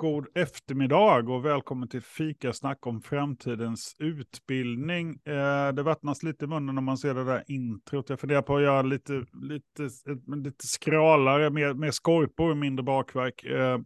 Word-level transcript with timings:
god 0.00 0.26
eftermiddag 0.34 1.28
och 1.28 1.44
välkommen 1.44 1.88
till 1.88 2.02
Fikasnack 2.02 2.86
om 2.86 3.02
framtidens 3.02 3.96
utbildning. 3.98 5.20
Eh, 5.24 5.72
det 5.72 5.82
vattnas 5.82 6.22
lite 6.22 6.44
i 6.44 6.48
munnen 6.48 6.74
när 6.74 6.82
man 6.82 6.98
ser 6.98 7.14
det 7.14 7.24
där 7.24 7.44
introt. 7.46 8.10
Jag 8.10 8.20
funderar 8.20 8.42
på 8.42 8.56
att 8.56 8.62
göra 8.62 8.82
lite, 8.82 9.12
lite, 9.42 9.82
eh, 9.84 10.36
lite 10.36 10.66
skralare, 10.66 11.50
mer, 11.50 11.74
mer 11.74 11.90
skorpor, 11.90 12.54
mindre 12.54 12.82
bakverk. 12.82 13.44
Eh, 13.44 13.78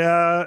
eh, 0.00 0.44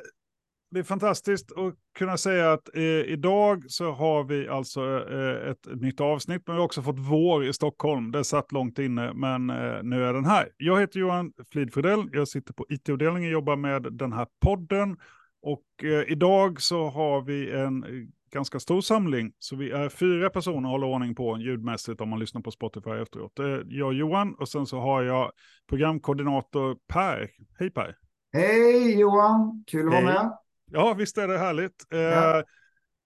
det 0.72 0.80
är 0.80 0.84
fantastiskt 0.84 1.52
att 1.52 1.74
kunna 1.98 2.18
säga 2.18 2.52
att 2.52 2.76
eh, 2.76 2.84
idag 2.84 3.64
så 3.68 3.92
har 3.92 4.24
vi 4.24 4.48
alltså 4.48 4.82
eh, 5.12 5.50
ett, 5.50 5.82
nytt 5.82 6.02
avsnitt, 6.02 6.44
men 6.46 6.56
vi 6.56 6.60
har 6.60 6.66
också 6.66 6.82
fått 6.82 7.00
vår 7.00 7.46
i 7.46 7.54
Stockholm. 7.54 8.12
Det 8.12 8.24
satt 8.24 8.52
långt 8.52 8.80
inne, 8.80 9.14
men 9.14 9.50
eh, 9.50 9.84
nu 9.84 10.04
är 10.04 10.14
den 10.14 10.26
här. 10.26 10.50
Jag 10.58 10.80
heter 10.80 11.00
Johan 11.00 11.34
Flidfridell, 11.52 12.10
jag 12.12 12.28
sitter 12.28 12.54
på 12.54 12.66
IT-avdelningen, 12.70 13.30
och 13.30 13.34
jobbar 13.34 13.56
med 13.56 13.94
den 13.94 14.14
här 14.14 14.28
podden. 14.42 14.98
Och 15.42 15.84
eh, 15.84 16.12
idag 16.12 16.62
så 16.62 16.90
har 16.90 17.22
vi 17.22 17.52
en 17.52 17.86
ganska 18.32 18.60
stor 18.60 18.82
samling, 18.82 19.32
så 19.40 19.56
vi 19.56 19.72
är 19.72 19.90
fyra 19.90 20.30
personer 20.30 20.70
och 20.70 20.72
håller 20.72 20.88
ordning 20.88 21.16
på 21.16 21.38
ljudmässigt 21.38 22.02
om 22.02 22.10
man 22.10 22.20
lyssnar 22.20 22.42
på 22.42 22.52
Spotify 22.52 22.90
efteråt. 22.90 23.32
Jag 23.66 23.94
Johan 23.94 24.36
och 24.36 24.50
sen 24.50 24.66
så 24.66 24.80
har 24.80 25.04
jag 25.04 25.32
programkoordinator 25.70 26.78
Per. 26.88 27.30
Hej 27.60 27.72
Per! 27.72 27.96
Hej 28.34 29.00
Johan, 29.00 29.64
kul 29.68 29.88
att 29.88 29.94
vara 29.94 30.04
med. 30.04 30.32
Ja, 30.72 30.94
visst 30.94 31.18
är 31.18 31.28
det 31.28 31.38
härligt. 31.38 31.86
Ja. 31.90 31.98
Eh, 31.98 32.44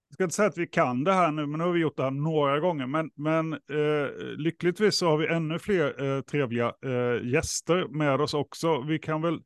jag 0.09 0.15
ska 0.15 0.23
inte 0.23 0.35
säga 0.35 0.49
att 0.49 0.57
vi 0.57 0.67
kan 0.67 1.03
det 1.03 1.13
här 1.13 1.31
nu, 1.31 1.45
men 1.45 1.57
nu 1.57 1.63
har 1.63 1.71
vi 1.71 1.79
gjort 1.79 1.97
det 1.97 2.03
här 2.03 2.11
några 2.11 2.59
gånger. 2.59 2.87
Men, 2.87 3.11
men 3.15 3.53
eh, 3.53 4.11
lyckligtvis 4.37 4.95
så 4.95 5.09
har 5.09 5.17
vi 5.17 5.27
ännu 5.27 5.59
fler 5.59 6.03
eh, 6.03 6.21
trevliga 6.21 6.73
eh, 6.85 7.27
gäster 7.27 7.87
med 7.87 8.21
oss 8.21 8.33
också. 8.33 8.81
Vi 8.81 8.99
kan 8.99 9.21
väl 9.21 9.39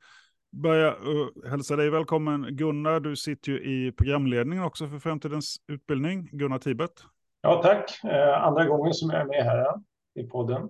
börja 0.51 0.91
uh, 0.91 1.49
hälsa 1.49 1.75
dig 1.75 1.89
välkommen 1.89 2.47
Gunnar. 2.49 2.99
Du 2.99 3.15
sitter 3.15 3.51
ju 3.51 3.57
i 3.59 3.91
programledningen 3.91 4.63
också 4.63 4.87
för 4.87 4.99
Framtidens 4.99 5.55
utbildning. 5.67 6.29
Gunnar 6.31 6.59
Tibet. 6.59 6.91
Ja, 7.41 7.61
tack. 7.63 8.03
Eh, 8.03 8.43
andra 8.43 8.65
gången 8.65 8.93
som 8.93 9.09
jag 9.09 9.21
är 9.21 9.25
med 9.25 9.43
här 9.43 9.73
i 10.15 10.23
podden. 10.23 10.69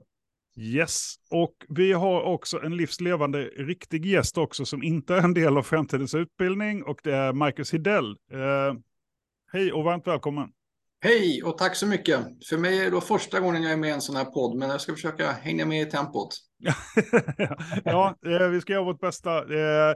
Yes, 0.60 1.16
och 1.32 1.56
vi 1.70 1.94
har 1.94 2.22
också 2.22 2.62
en 2.64 2.78
livslevande 2.78 3.44
riktig 3.44 4.06
gäst 4.06 4.38
också 4.38 4.66
som 4.66 4.84
inte 4.84 5.16
är 5.16 5.22
en 5.22 5.34
del 5.34 5.58
av 5.58 5.64
framtidens 5.64 6.16
utbildning 6.16 6.84
och 6.84 7.00
det 7.04 7.16
är 7.16 7.34
Marcus 7.34 7.74
Hidell. 7.74 8.10
Eh, 8.32 8.80
hej 9.54 9.74
och 9.74 9.84
varmt 9.84 10.08
välkommen. 10.08 10.50
Hej 11.00 11.44
och 11.44 11.58
tack 11.58 11.76
så 11.76 11.88
mycket. 11.88 12.20
För 12.50 12.58
mig 12.58 12.86
är 12.86 12.92
det 12.92 13.02
första 13.02 13.40
gången 13.40 13.64
jag 13.64 13.72
är 13.72 13.78
med 13.78 13.90
i 13.90 13.94
en 13.94 14.02
sån 14.02 14.16
här 14.16 14.26
podd, 14.26 14.58
men 14.58 14.70
jag 14.70 14.82
ska 14.82 14.94
försöka 14.94 15.32
hänga 15.32 15.66
med 15.66 15.82
i 15.82 15.86
tempot. 15.86 16.30
ja, 17.84 18.16
eh, 18.26 18.48
vi 18.48 18.62
ska 18.62 18.74
göra 18.74 18.84
vårt 18.84 19.00
bästa. 19.00 19.38
Eh, 19.38 19.96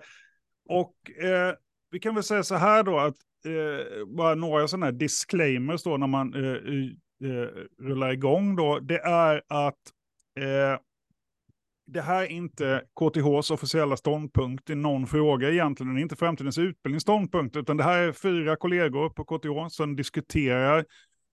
och 0.69 1.23
eh, 1.23 1.55
vi 1.91 1.99
kan 1.99 2.15
väl 2.15 2.23
säga 2.23 2.43
så 2.43 2.55
här 2.55 2.83
då 2.83 2.99
att 2.99 3.17
eh, 3.45 4.05
bara 4.07 4.35
några 4.35 4.67
sådana 4.67 4.85
här 4.85 4.93
disclaimers 4.93 5.83
då 5.83 5.97
när 5.97 6.07
man 6.07 6.33
eh, 6.33 6.57
rullar 7.83 8.11
igång 8.13 8.55
då. 8.55 8.79
Det 8.79 8.99
är 8.99 9.41
att 9.47 9.79
Eh, 10.39 10.79
det 11.87 12.01
här 12.01 12.23
är 12.23 12.27
inte 12.27 12.83
KTHs 12.99 13.51
officiella 13.51 13.97
ståndpunkt 13.97 14.69
i 14.69 14.75
någon 14.75 15.07
fråga 15.07 15.49
egentligen. 15.49 15.93
Det 15.93 15.99
är 15.99 16.03
inte 16.03 16.15
framtidens 16.15 16.57
utbildningsståndpunkt, 16.57 17.55
utan 17.55 17.77
det 17.77 17.83
här 17.83 17.97
är 17.97 18.11
fyra 18.11 18.55
kollegor 18.55 19.09
på 19.09 19.23
KTH 19.25 19.75
som 19.75 19.95
diskuterar 19.95 20.85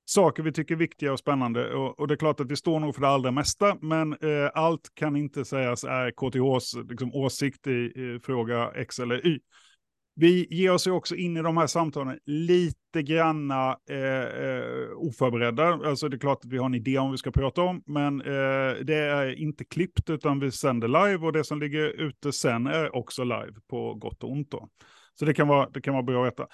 saker 0.04 0.42
vi 0.42 0.52
tycker 0.52 0.74
är 0.74 0.78
viktiga 0.78 1.12
och 1.12 1.18
spännande. 1.18 1.74
Och, 1.74 2.00
och, 2.00 2.08
det 2.08 2.14
är 2.14 2.18
klart 2.18 2.40
att 2.40 2.50
vi 2.50 2.56
står 2.56 2.80
nog 2.80 2.94
för 2.94 3.02
det 3.02 3.08
allra 3.08 3.30
mesta, 3.30 3.76
men 3.80 4.12
eh, 4.12 4.50
allt 4.54 4.94
kan 4.94 5.16
inte 5.16 5.44
sägas 5.44 5.84
är 5.84 6.10
KTHs 6.10 6.74
liksom, 6.90 7.14
åsikt 7.14 7.66
i, 7.66 7.70
i 7.70 8.20
fråga 8.22 8.70
X 8.74 8.98
eller 8.98 9.26
Y. 9.26 9.40
Vi 10.20 10.46
ger 10.50 10.72
oss 10.72 10.86
ju 10.86 10.90
också 10.90 11.16
in 11.16 11.36
i 11.36 11.42
de 11.42 11.56
här 11.56 11.66
samtalen 11.66 12.18
lite 12.24 13.02
granna 13.02 13.78
eh, 13.90 14.44
eh, 14.44 14.88
oförberedda. 14.96 15.64
Alltså 15.64 16.08
det 16.08 16.16
är 16.16 16.18
klart 16.18 16.44
att 16.44 16.52
vi 16.52 16.58
har 16.58 16.66
en 16.66 16.74
idé 16.74 16.98
om 16.98 17.10
vi 17.10 17.18
ska 17.18 17.30
prata 17.30 17.62
om, 17.62 17.82
men 17.86 18.20
eh, 18.20 18.84
det 18.84 18.94
är 18.94 19.40
inte 19.40 19.64
klippt 19.64 20.10
utan 20.10 20.40
vi 20.40 20.50
sänder 20.50 20.88
live 20.88 21.26
och 21.26 21.32
det 21.32 21.44
som 21.44 21.60
ligger 21.60 21.88
ute 21.88 22.32
sen 22.32 22.66
är 22.66 22.96
också 22.96 23.24
live 23.24 23.54
på 23.70 23.94
gott 23.94 24.24
och 24.24 24.32
ont. 24.32 24.50
Då. 24.50 24.68
Så 25.18 25.24
det 25.24 25.34
kan 25.34 25.48
vara, 25.48 25.68
det 25.70 25.80
kan 25.80 25.94
vara 25.94 26.02
bra 26.02 26.26
att 26.26 26.32
veta. 26.32 26.46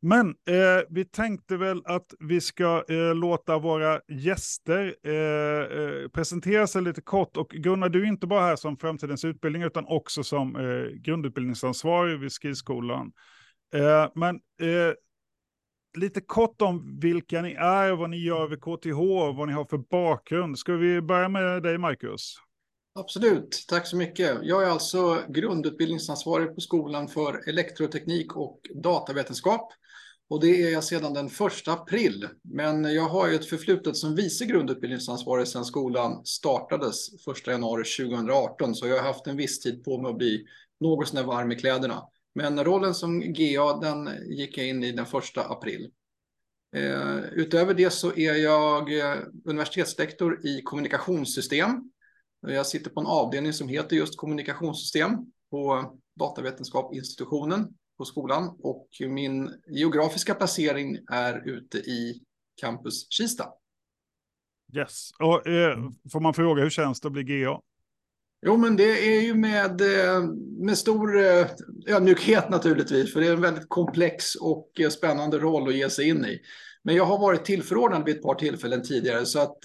Men 0.00 0.28
eh, 0.28 0.84
vi 0.90 1.04
tänkte 1.04 1.56
väl 1.56 1.82
att 1.84 2.14
vi 2.18 2.40
ska 2.40 2.84
eh, 2.88 3.14
låta 3.14 3.58
våra 3.58 4.00
gäster 4.08 4.96
eh, 5.02 5.78
eh, 5.78 6.08
presentera 6.08 6.66
sig 6.66 6.82
lite 6.82 7.00
kort. 7.00 7.36
Och 7.36 7.48
Gunnar, 7.48 7.88
du 7.88 8.02
är 8.02 8.06
inte 8.06 8.26
bara 8.26 8.46
här 8.46 8.56
som 8.56 8.76
framtidens 8.76 9.24
utbildning 9.24 9.62
utan 9.62 9.86
också 9.86 10.24
som 10.24 10.56
eh, 10.56 11.00
grundutbildningsansvarig 11.00 12.18
vid 12.18 12.32
Skridskolan. 12.32 13.12
Eh, 13.74 14.10
men 14.14 14.34
eh, 14.36 14.94
lite 15.98 16.20
kort 16.20 16.62
om 16.62 16.98
vilka 17.00 17.42
ni 17.42 17.52
är, 17.52 17.92
vad 17.92 18.10
ni 18.10 18.16
gör 18.16 18.48
vid 18.48 18.60
KTH, 18.60 19.36
vad 19.36 19.48
ni 19.48 19.54
har 19.54 19.64
för 19.64 19.78
bakgrund. 19.78 20.58
Ska 20.58 20.72
vi 20.72 21.00
börja 21.00 21.28
med 21.28 21.62
dig, 21.62 21.78
Marcus? 21.78 22.34
Absolut, 22.94 23.64
tack 23.68 23.86
så 23.86 23.96
mycket. 23.96 24.38
Jag 24.42 24.62
är 24.62 24.70
alltså 24.70 25.22
grundutbildningsansvarig 25.28 26.54
på 26.54 26.60
skolan 26.60 27.08
för 27.08 27.48
elektroteknik 27.48 28.36
och 28.36 28.60
datavetenskap. 28.74 29.72
Och 30.30 30.40
det 30.40 30.62
är 30.62 30.70
jag 30.70 30.84
sedan 30.84 31.14
den 31.14 31.26
1 31.26 31.32
april. 31.66 32.28
Men 32.42 32.94
jag 32.94 33.08
har 33.08 33.28
ju 33.28 33.34
ett 33.34 33.48
förflutet 33.48 33.96
som 33.96 34.14
vice 34.14 34.44
grundutbildningsansvarig 34.44 35.48
sedan 35.48 35.64
skolan 35.64 36.24
startades 36.24 37.26
1 37.28 37.46
januari 37.46 37.84
2018. 37.84 38.74
Så 38.74 38.86
jag 38.86 38.96
har 38.96 39.02
haft 39.02 39.26
en 39.26 39.36
viss 39.36 39.60
tid 39.60 39.84
på 39.84 40.02
mig 40.02 40.10
att 40.10 40.18
bli 40.18 40.46
något 40.80 41.08
sånär 41.08 41.24
varm 41.24 41.52
i 41.52 41.56
kläderna. 41.56 42.02
Men 42.34 42.64
rollen 42.64 42.94
som 42.94 43.20
GA 43.20 43.78
den 43.80 44.10
gick 44.30 44.58
jag 44.58 44.68
in 44.68 44.84
i 44.84 44.92
den 44.92 45.04
1 45.04 45.12
april. 45.36 45.90
Eh, 46.76 47.18
utöver 47.32 47.74
det 47.74 47.90
så 47.90 48.16
är 48.16 48.34
jag 48.34 48.98
eh, 48.98 49.16
universitetslektor 49.44 50.46
i 50.46 50.62
kommunikationssystem. 50.62 51.90
Jag 52.40 52.66
sitter 52.66 52.90
på 52.90 53.00
en 53.00 53.06
avdelning 53.06 53.52
som 53.52 53.68
heter 53.68 53.96
just 53.96 54.16
kommunikationssystem 54.16 55.10
på 55.50 55.92
datavetenskapsinstitutionen 56.18 57.74
på 57.98 58.04
skolan 58.04 58.56
och 58.62 58.88
min 59.00 59.50
geografiska 59.68 60.34
placering 60.34 60.98
är 61.10 61.48
ute 61.48 61.78
i 61.78 62.20
campus 62.60 63.06
Kista. 63.10 63.44
Yes, 64.76 65.10
och 65.18 65.46
eh, 65.46 65.78
får 66.12 66.20
man 66.20 66.34
fråga 66.34 66.62
hur 66.62 66.70
känns 66.70 67.00
det 67.00 67.08
att 67.08 67.12
bli 67.12 67.24
GA? 67.24 67.60
Jo, 68.46 68.56
men 68.56 68.76
det 68.76 69.16
är 69.16 69.20
ju 69.20 69.34
med, 69.34 69.80
eh, 69.80 70.22
med 70.58 70.78
stor 70.78 71.20
eh, 71.20 71.46
ödmjukhet 71.86 72.50
naturligtvis, 72.50 73.12
för 73.12 73.20
det 73.20 73.26
är 73.26 73.32
en 73.32 73.40
väldigt 73.40 73.68
komplex 73.68 74.34
och 74.34 74.80
eh, 74.80 74.88
spännande 74.88 75.38
roll 75.38 75.68
att 75.68 75.74
ge 75.74 75.90
sig 75.90 76.08
in 76.08 76.24
i. 76.24 76.40
Men 76.82 76.94
jag 76.94 77.04
har 77.04 77.18
varit 77.18 77.44
tillförordnad 77.44 78.04
vid 78.04 78.16
ett 78.16 78.22
par 78.22 78.34
tillfällen 78.34 78.82
tidigare, 78.82 79.26
så 79.26 79.40
att 79.40 79.58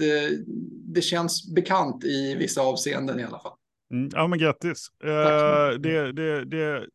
det 0.93 1.01
känns 1.01 1.53
bekant 1.53 2.03
i 2.03 2.35
vissa 2.35 2.61
avseenden 2.61 3.19
i 3.19 3.23
alla 3.23 3.39
fall. 3.39 3.53
Mm, 3.91 4.09
ja, 4.13 4.27
men 4.27 4.39
grattis. 4.39 4.87
Uh, 5.03 5.79
det, 5.79 6.11
det, 6.11 6.45
det, 6.45 6.87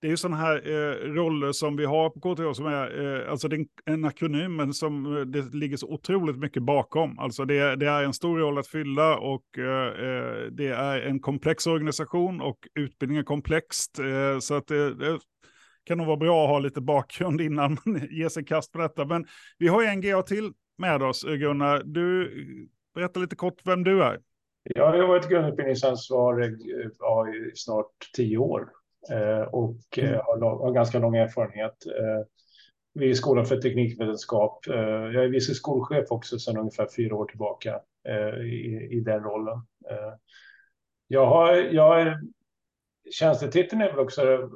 det 0.00 0.06
är 0.06 0.10
ju 0.10 0.16
sådana 0.16 0.36
här 0.36 0.56
eh, 0.68 1.12
roller 1.12 1.52
som 1.52 1.76
vi 1.76 1.84
har 1.84 2.10
på 2.10 2.20
KTH 2.20 2.52
som 2.52 2.66
är, 2.66 3.20
eh, 3.22 3.30
alltså 3.30 3.48
det 3.48 3.56
är 3.56 3.66
en 3.84 4.04
akronym 4.04 4.56
men 4.56 4.74
som 4.74 5.16
eh, 5.16 5.20
det 5.20 5.54
ligger 5.54 5.76
så 5.76 5.88
otroligt 5.88 6.38
mycket 6.38 6.62
bakom. 6.62 7.18
Alltså 7.18 7.44
det, 7.44 7.76
det 7.76 7.86
är 7.86 8.04
en 8.04 8.12
stor 8.12 8.38
roll 8.38 8.58
att 8.58 8.66
fylla 8.66 9.18
och 9.18 9.58
eh, 9.58 9.86
eh 9.86 10.46
det 10.50 10.68
är 10.68 11.00
en 11.00 11.20
komplex 11.20 11.66
organisation 11.66 12.40
och 12.40 12.58
utbildning 12.74 13.18
är 13.18 13.22
komplext. 13.22 13.98
Eh, 13.98 14.38
så 14.38 14.54
att 14.54 14.66
det, 14.66 14.94
det, 14.94 15.18
kan 15.84 15.98
nog 15.98 16.06
vara 16.06 16.16
bra 16.16 16.44
att 16.44 16.50
ha 16.50 16.58
lite 16.58 16.80
bakgrund 16.80 17.40
innan 17.40 17.76
man 17.84 18.06
ger 18.10 18.28
sig 18.28 18.44
kast 18.44 18.72
på 18.72 18.78
detta. 18.78 19.04
Men 19.04 19.26
vi 19.58 19.68
har 19.68 19.82
ju 19.82 19.88
en 19.88 20.00
GA 20.00 20.22
till 20.22 20.52
med 20.78 21.02
oss, 21.02 21.24
Gunnar. 21.24 21.82
Du, 21.84 22.32
berätta 22.94 23.20
lite 23.20 23.36
kort 23.36 23.60
vem 23.64 23.84
du 23.84 24.02
är. 24.02 24.18
Jag 24.62 24.92
har 24.92 25.06
varit 25.06 25.28
grundutbildningsansvarig 25.28 26.52
i 27.34 27.50
snart 27.54 27.92
tio 28.16 28.38
år 28.38 28.68
och 29.50 29.98
eh, 29.98 30.08
mm. 30.08 30.20
har, 30.24 30.58
har, 30.58 30.72
ganska 30.72 30.98
lång 30.98 31.16
erfarenhet 31.16 31.86
eh, 31.86 32.26
vid 32.94 33.16
Skolan 33.16 33.46
för 33.46 33.56
teknikvetenskap. 33.56 34.66
Jag 34.66 35.24
är 35.24 35.28
vice 35.28 35.54
skolchef 35.54 36.10
också 36.10 36.38
sedan 36.38 36.56
ungefär 36.56 36.88
fyra 36.96 37.16
år 37.16 37.24
tillbaka 37.24 37.80
i, 38.44 38.88
i 38.96 39.00
den 39.00 39.22
rollen. 39.22 39.58
Jag 41.06 41.26
har, 41.26 41.54
jag 41.54 42.00
är, 42.00 42.20
tjänstetiteln 43.10 43.82
är 43.82 43.90
väl 43.90 43.98
också 43.98 44.50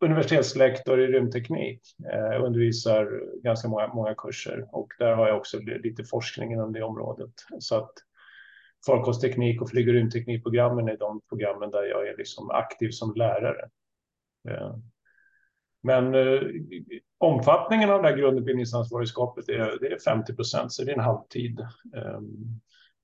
universitetslektor 0.00 1.00
i 1.00 1.06
rymdteknik. 1.06 1.80
Jag 1.98 2.44
undervisar 2.44 3.22
ganska 3.42 3.68
många, 3.68 3.94
många 3.94 4.14
kurser 4.14 4.68
och 4.72 4.92
där 4.98 5.12
har 5.12 5.28
jag 5.28 5.36
också 5.36 5.58
lite 5.58 6.04
forskning 6.04 6.52
inom 6.52 6.72
det 6.72 6.82
området. 6.82 7.32
Så 7.58 7.76
att 7.76 7.92
farkostteknik 8.86 9.62
och 9.62 9.70
flyg 9.70 9.88
och 9.88 9.94
rymdteknikprogrammen 9.94 10.88
är 10.88 10.96
de 10.96 11.20
programmen 11.28 11.70
där 11.70 11.82
jag 11.82 12.08
är 12.08 12.16
liksom 12.16 12.50
aktiv 12.50 12.90
som 12.90 13.14
lärare. 13.14 13.68
Eh, 14.48 14.76
men 15.82 16.14
eh, 16.14 16.40
omfattningen 17.18 17.90
av 17.90 18.02
det 18.02 18.08
här 18.08 18.16
grundutbildningsansvarigskapet 18.16 19.48
är, 19.48 19.78
det 19.80 19.86
är 19.86 19.98
50 19.98 20.34
procent, 20.34 20.72
så 20.72 20.84
det 20.84 20.90
är 20.90 20.94
en 20.94 21.04
halvtid. 21.04 21.60
Eh, 21.96 22.20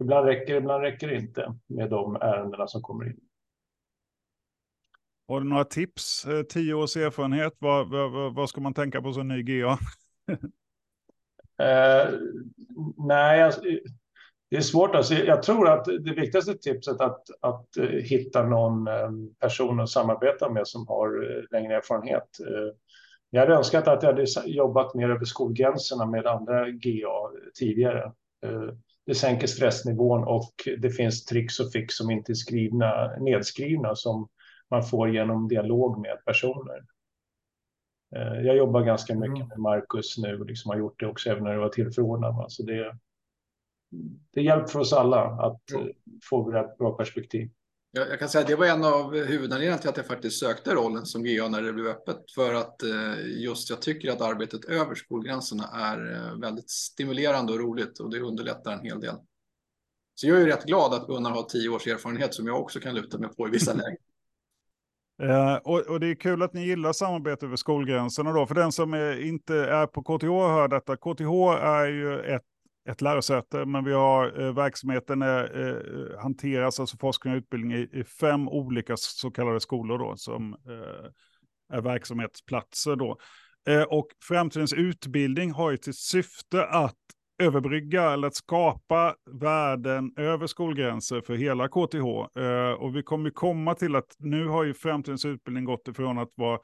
ibland 0.01 0.27
räcker 0.27 0.53
det, 0.53 0.59
ibland 0.59 0.83
räcker 0.83 1.09
det 1.09 1.17
inte 1.17 1.55
med 1.67 1.91
de 1.91 2.17
ärendena 2.17 2.67
som 2.67 2.83
kommer 2.83 3.07
in. 3.07 3.21
Har 5.29 5.41
du 5.41 5.47
några 5.47 5.65
tips? 5.65 6.27
Eh, 6.27 6.43
tio 6.43 6.75
års 6.75 6.97
erfarenhet, 6.97 7.53
vad, 7.59 7.91
vad, 7.91 8.35
vad 8.35 8.49
ska 8.49 8.61
man 8.61 8.75
tänka 8.75 9.03
på 9.03 9.13
som 9.13 9.29
ny 9.29 9.43
GA? 9.43 9.79
eh, 11.59 12.11
nej, 12.97 13.43
alltså, 13.43 13.61
det 14.51 14.57
är 14.57 14.61
svårt. 14.61 14.95
Alltså, 14.95 15.15
jag 15.15 15.43
tror 15.43 15.69
att 15.69 15.85
det 15.85 16.15
viktigaste 16.15 16.55
tipset 16.55 17.01
är 17.01 17.05
att, 17.05 17.25
att 17.41 17.67
uh, 17.79 17.89
hitta 17.89 18.43
någon 18.43 18.89
um, 18.89 19.35
person 19.41 19.81
att 19.81 19.89
samarbeta 19.89 20.51
med 20.51 20.67
som 20.69 20.89
har 20.89 21.25
uh, 21.25 21.45
längre 21.51 21.77
erfarenhet. 21.77 22.29
Uh, 22.41 22.73
jag 23.31 23.41
hade 23.41 23.55
önskat 23.55 23.89
att 23.89 24.03
jag 24.03 24.11
hade 24.11 24.27
jobbat 24.47 24.95
mer 24.95 25.11
över 25.11 25.25
skolgränserna 25.25 26.07
med 26.07 26.27
andra 26.27 26.71
GA 26.71 27.31
tidigare. 27.59 28.13
Det 29.07 29.15
sänker 29.15 29.47
stressnivån 29.47 30.25
och 30.25 30.53
det 30.79 30.91
finns 30.91 31.25
tricks 31.25 31.61
och 31.61 31.73
fix 31.73 31.95
som 31.95 32.11
inte 32.11 32.33
är 32.33 32.35
skrivna, 32.35 33.17
nedskrivna 33.17 33.95
som 33.95 34.29
man 34.71 34.83
får 34.83 35.11
genom 35.11 35.49
dialog 35.49 36.01
med 36.01 36.25
personer. 36.25 36.85
Jag 38.45 38.57
jobbar 38.57 38.83
ganska 38.83 39.15
mycket 39.15 39.37
mm. 39.37 39.49
med 39.49 39.59
Marcus 39.59 40.19
nu 40.19 40.41
och 40.41 40.47
liksom 40.47 40.71
har 40.71 40.79
gjort 40.79 41.01
det 41.01 41.07
också 41.07 41.31
även 41.31 41.45
när 41.45 41.53
jag 41.53 41.61
var 41.61 41.69
tillförordnad. 41.69 42.53
Så 42.53 42.63
det, 42.63 42.97
det 44.35 44.43
hjälper 44.43 44.69
för 44.69 44.79
oss 44.79 44.93
alla 44.93 45.21
att 45.21 45.71
mm. 45.71 45.89
få 46.31 46.57
ett 46.57 46.79
bra 46.79 46.97
perspektiv. 46.97 47.51
Jag, 47.93 48.11
jag 48.11 48.19
kan 48.19 48.29
säga 48.29 48.43
att 48.43 48.49
det 48.49 48.57
var 48.57 48.67
en 48.67 48.85
av 48.85 49.15
huvudanledningarna 49.15 49.79
till 49.79 49.91
att 49.91 49.97
jag 49.97 50.07
faktiskt 50.07 50.41
sökte 50.41 50.75
rollen 50.75 51.07
som 51.07 51.25
GA 51.25 51.49
när 51.49 51.63
det 51.63 51.73
blev 51.73 51.87
öppet. 51.87 52.31
För 52.35 52.55
att 52.55 52.83
eh, 52.83 53.43
just 53.43 53.71
jag 53.71 53.83
tycker 53.83 54.11
att 54.11 54.21
arbetet 54.21 54.65
över 54.65 54.95
skolgränserna 54.95 55.65
är 55.65 56.15
eh, 56.15 56.41
väldigt 56.41 56.71
stimulerande 56.71 57.53
och 57.53 57.61
roligt 57.61 57.99
och 57.99 58.11
det 58.11 58.21
underlättar 58.21 58.73
en 58.73 58.85
hel 58.85 59.01
del. 59.01 59.15
Så 60.15 60.27
jag 60.27 60.41
är 60.41 60.47
rätt 60.47 60.65
glad 60.65 60.95
att 60.95 61.07
Gunnar 61.07 61.31
har 61.31 61.43
tio 61.43 61.69
års 61.69 61.87
erfarenhet 61.87 62.35
som 62.35 62.47
jag 62.47 62.61
också 62.61 62.81
kan 62.81 62.95
luta 62.95 63.19
mig 63.19 63.31
på 63.37 63.49
i 63.49 63.51
vissa 63.51 63.73
lägen. 63.75 63.97
Uh, 65.23 65.55
och, 65.65 65.81
och, 65.81 66.01
det 66.01 66.07
är 66.07 66.15
kul 66.15 66.43
att 66.43 66.55
ni 66.55 66.67
gillar 66.67 66.93
samarbete 66.93 67.47
över 67.47 67.57
skolgränserna 67.57 68.33
då. 68.33 68.47
För 68.47 68.55
den 68.55 68.73
som 68.73 68.95
är, 68.95 69.21
inte 69.27 69.55
är 69.55 69.87
på 69.87 70.03
KTH 70.03 70.29
och 70.29 70.51
hör 70.51 70.69
detta. 70.69 70.97
KTH 70.97 71.65
är 71.65 71.87
ju 71.87 72.21
ett 72.21 72.50
ett 72.89 73.01
lärosäte, 73.01 73.65
men 73.65 73.85
vi 73.85 73.93
har 73.93 74.41
eh, 74.41 74.55
verksamheten 74.55 75.23
är, 75.23 75.69
eh, 75.69 76.21
hanteras, 76.23 76.81
alltså 76.81 76.97
forskning 76.97 77.33
och 77.33 77.39
utbildning 77.39 77.73
i, 77.73 77.89
i, 77.93 78.05
fem 78.05 78.49
olika 78.49 78.97
så 78.97 79.31
kallade 79.31 79.61
skolor 79.61 79.99
då, 79.99 80.17
som 80.17 80.53
eh, 80.53 81.77
är 81.77 81.81
verksamhetsplatser 81.81 82.97
då. 82.97 83.19
Eh, 83.69 83.83
och 83.83 84.07
framtidens 84.23 84.73
utbildning 84.73 85.53
har 85.53 85.71
ju 85.71 85.77
till 85.77 85.95
syfte 85.95 86.67
att 86.67 86.97
överbrygga 87.41 88.11
eller 88.11 88.29
att 88.29 88.35
skapa 88.35 89.15
värden 89.31 90.13
över 90.17 90.47
skolgränser 90.47 91.21
för 91.21 91.35
hela 91.35 91.69
KTH. 91.69 92.39
Eh, 92.43 92.73
och 92.73 92.97
vi 92.97 93.03
kommer 93.03 93.31
komma 93.31 93.75
till 93.75 93.97
att 93.97 94.17
nu 94.19 94.47
har 94.47 94.65
ju 94.65 94.75
framtidens 94.75 95.25
utbildning 95.25 95.65
gått 95.65 95.89
ifrån 95.89 96.19
att 96.19 96.33
vara 96.35 96.59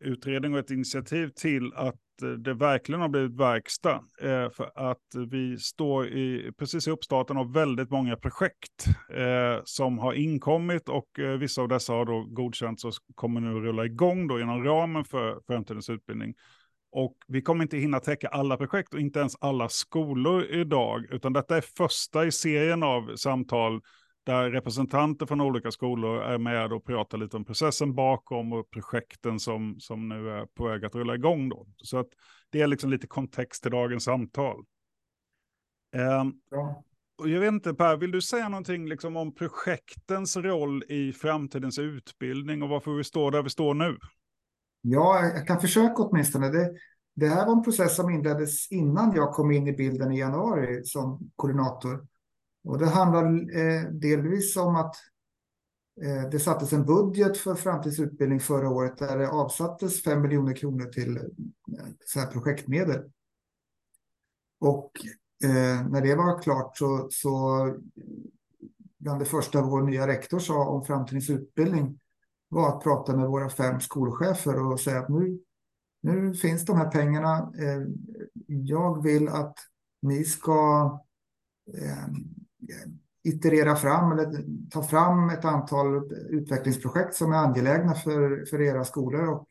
utredning 0.00 0.52
och 0.52 0.58
ett 0.58 0.70
initiativ 0.70 1.28
till 1.28 1.72
att 1.74 2.22
eh, 2.22 2.28
det 2.28 2.54
verkligen 2.54 3.00
har 3.00 3.08
blivit 3.08 3.40
verkstad. 3.40 4.00
Eh, 4.22 4.50
för 4.50 4.90
att 4.90 5.30
vi 5.30 5.58
står 5.58 6.06
i, 6.06 6.52
precis 6.58 6.88
i 6.88 6.90
uppstarten 6.90 7.36
av 7.36 7.52
väldigt 7.52 7.90
många 7.90 8.16
projekt 8.16 8.86
eh, 9.10 9.62
som 9.64 9.98
har 9.98 10.12
inkommit 10.12 10.88
och 10.88 11.08
vissa 11.40 11.62
av 11.62 11.68
dessa 11.68 11.92
har 11.92 12.04
då 12.04 12.24
godkänts 12.30 12.84
och 12.84 12.92
kommer 13.14 13.40
nu 13.40 13.60
rulla 13.60 13.84
igång 13.84 14.28
då 14.28 14.40
inom 14.40 14.64
ramen 14.64 15.04
för 15.04 15.40
framtidens 15.46 15.90
utbildning. 15.90 16.34
Och 16.92 17.16
vi 17.26 17.42
kommer 17.42 17.62
inte 17.62 17.76
hinna 17.76 18.00
täcka 18.00 18.28
alla 18.28 18.56
projekt 18.56 18.94
och 18.94 19.00
inte 19.00 19.18
ens 19.18 19.36
alla 19.40 19.68
skolor 19.68 20.44
idag, 20.44 21.06
utan 21.10 21.32
detta 21.32 21.56
är 21.56 21.64
första 21.76 22.26
i 22.26 22.32
serien 22.32 22.82
av 22.82 23.16
samtal 23.16 23.80
där 24.28 24.50
representanter 24.50 25.26
från 25.26 25.40
olika 25.40 25.70
skolor 25.70 26.22
är 26.22 26.38
med 26.38 26.72
och 26.72 26.84
pratar 26.84 27.18
lite 27.18 27.36
om 27.36 27.44
processen 27.44 27.94
bakom 27.94 28.52
och 28.52 28.70
projekten 28.70 29.40
som, 29.40 29.76
som 29.80 30.08
nu 30.08 30.30
är 30.30 30.46
på 30.46 30.68
väg 30.68 30.84
att 30.84 30.94
rulla 30.94 31.14
igång. 31.14 31.48
Då. 31.48 31.66
Så 31.76 31.98
att 31.98 32.06
det 32.50 32.60
är 32.60 32.66
liksom 32.66 32.90
lite 32.90 33.06
kontext 33.06 33.62
till 33.62 33.72
dagens 33.72 34.04
samtal. 34.04 34.64
Um, 35.96 36.40
ja. 36.50 36.84
och 37.18 37.28
jag 37.28 37.40
vet 37.40 37.52
inte, 37.52 37.74
Per, 37.74 37.96
vill 37.96 38.10
du 38.10 38.20
säga 38.20 38.48
någonting 38.48 38.88
liksom 38.88 39.16
om 39.16 39.34
projektens 39.34 40.36
roll 40.36 40.84
i 40.88 41.12
framtidens 41.12 41.78
utbildning 41.78 42.62
och 42.62 42.68
varför 42.68 42.90
vi 42.90 43.04
står 43.04 43.30
där 43.30 43.42
vi 43.42 43.50
står 43.50 43.74
nu? 43.74 43.98
Ja, 44.80 45.20
jag 45.34 45.46
kan 45.46 45.60
försöka 45.60 46.02
åtminstone. 46.02 46.48
Det, 46.48 46.70
det 47.14 47.28
här 47.28 47.46
var 47.46 47.52
en 47.52 47.62
process 47.62 47.96
som 47.96 48.10
inleddes 48.10 48.72
innan 48.72 49.12
jag 49.14 49.32
kom 49.32 49.50
in 49.50 49.68
i 49.68 49.72
bilden 49.72 50.12
i 50.12 50.18
januari 50.18 50.84
som 50.84 51.30
koordinator. 51.36 52.06
Och 52.68 52.78
det 52.78 52.86
handlar 52.86 53.24
eh, 53.56 53.82
delvis 53.90 54.56
om 54.56 54.76
att 54.76 54.96
eh, 56.02 56.30
det 56.30 56.38
sattes 56.38 56.72
en 56.72 56.84
budget 56.84 57.36
för 57.36 57.54
framtidsutbildning 57.54 58.40
förra 58.40 58.70
året 58.70 58.98
där 58.98 59.18
det 59.18 59.28
avsattes 59.28 60.02
5 60.02 60.22
miljoner 60.22 60.54
kronor 60.54 60.86
till 60.86 61.16
eh, 61.16 61.24
så 62.04 62.20
här 62.20 62.26
projektmedel. 62.26 63.10
Och 64.60 64.90
när 65.90 66.00
det 66.00 66.14
var 66.14 66.42
klart 66.42 66.76
så, 66.76 67.08
så 67.10 67.38
bland 68.98 69.20
det 69.20 69.24
första 69.24 69.62
vår 69.62 69.82
nya 69.82 70.06
rektor 70.06 70.38
sa 70.38 70.68
om 70.68 70.84
framtidens 70.84 71.30
utbildning 71.30 72.00
var 72.48 72.68
att 72.68 72.82
prata 72.82 73.16
med 73.16 73.28
våra 73.28 73.50
fem 73.50 73.80
skolchefer 73.80 74.72
och 74.72 74.80
säga 74.80 74.98
att 74.98 75.08
nu, 75.08 75.40
nu 76.00 76.34
finns 76.34 76.64
de 76.64 76.76
här 76.76 76.90
pengarna. 76.90 77.52
Jag 78.46 79.02
vill 79.02 79.28
att 79.28 79.54
ni 80.02 80.24
ska 80.24 80.90
iterera 83.22 83.76
fram 83.76 84.12
eller 84.12 84.44
ta 84.70 84.82
fram 84.82 85.30
ett 85.30 85.44
antal 85.44 86.12
utvecklingsprojekt 86.28 87.14
som 87.14 87.32
är 87.32 87.36
angelägna 87.36 87.94
för, 87.94 88.44
för 88.50 88.60
era 88.60 88.84
skolor 88.84 89.28
och 89.28 89.48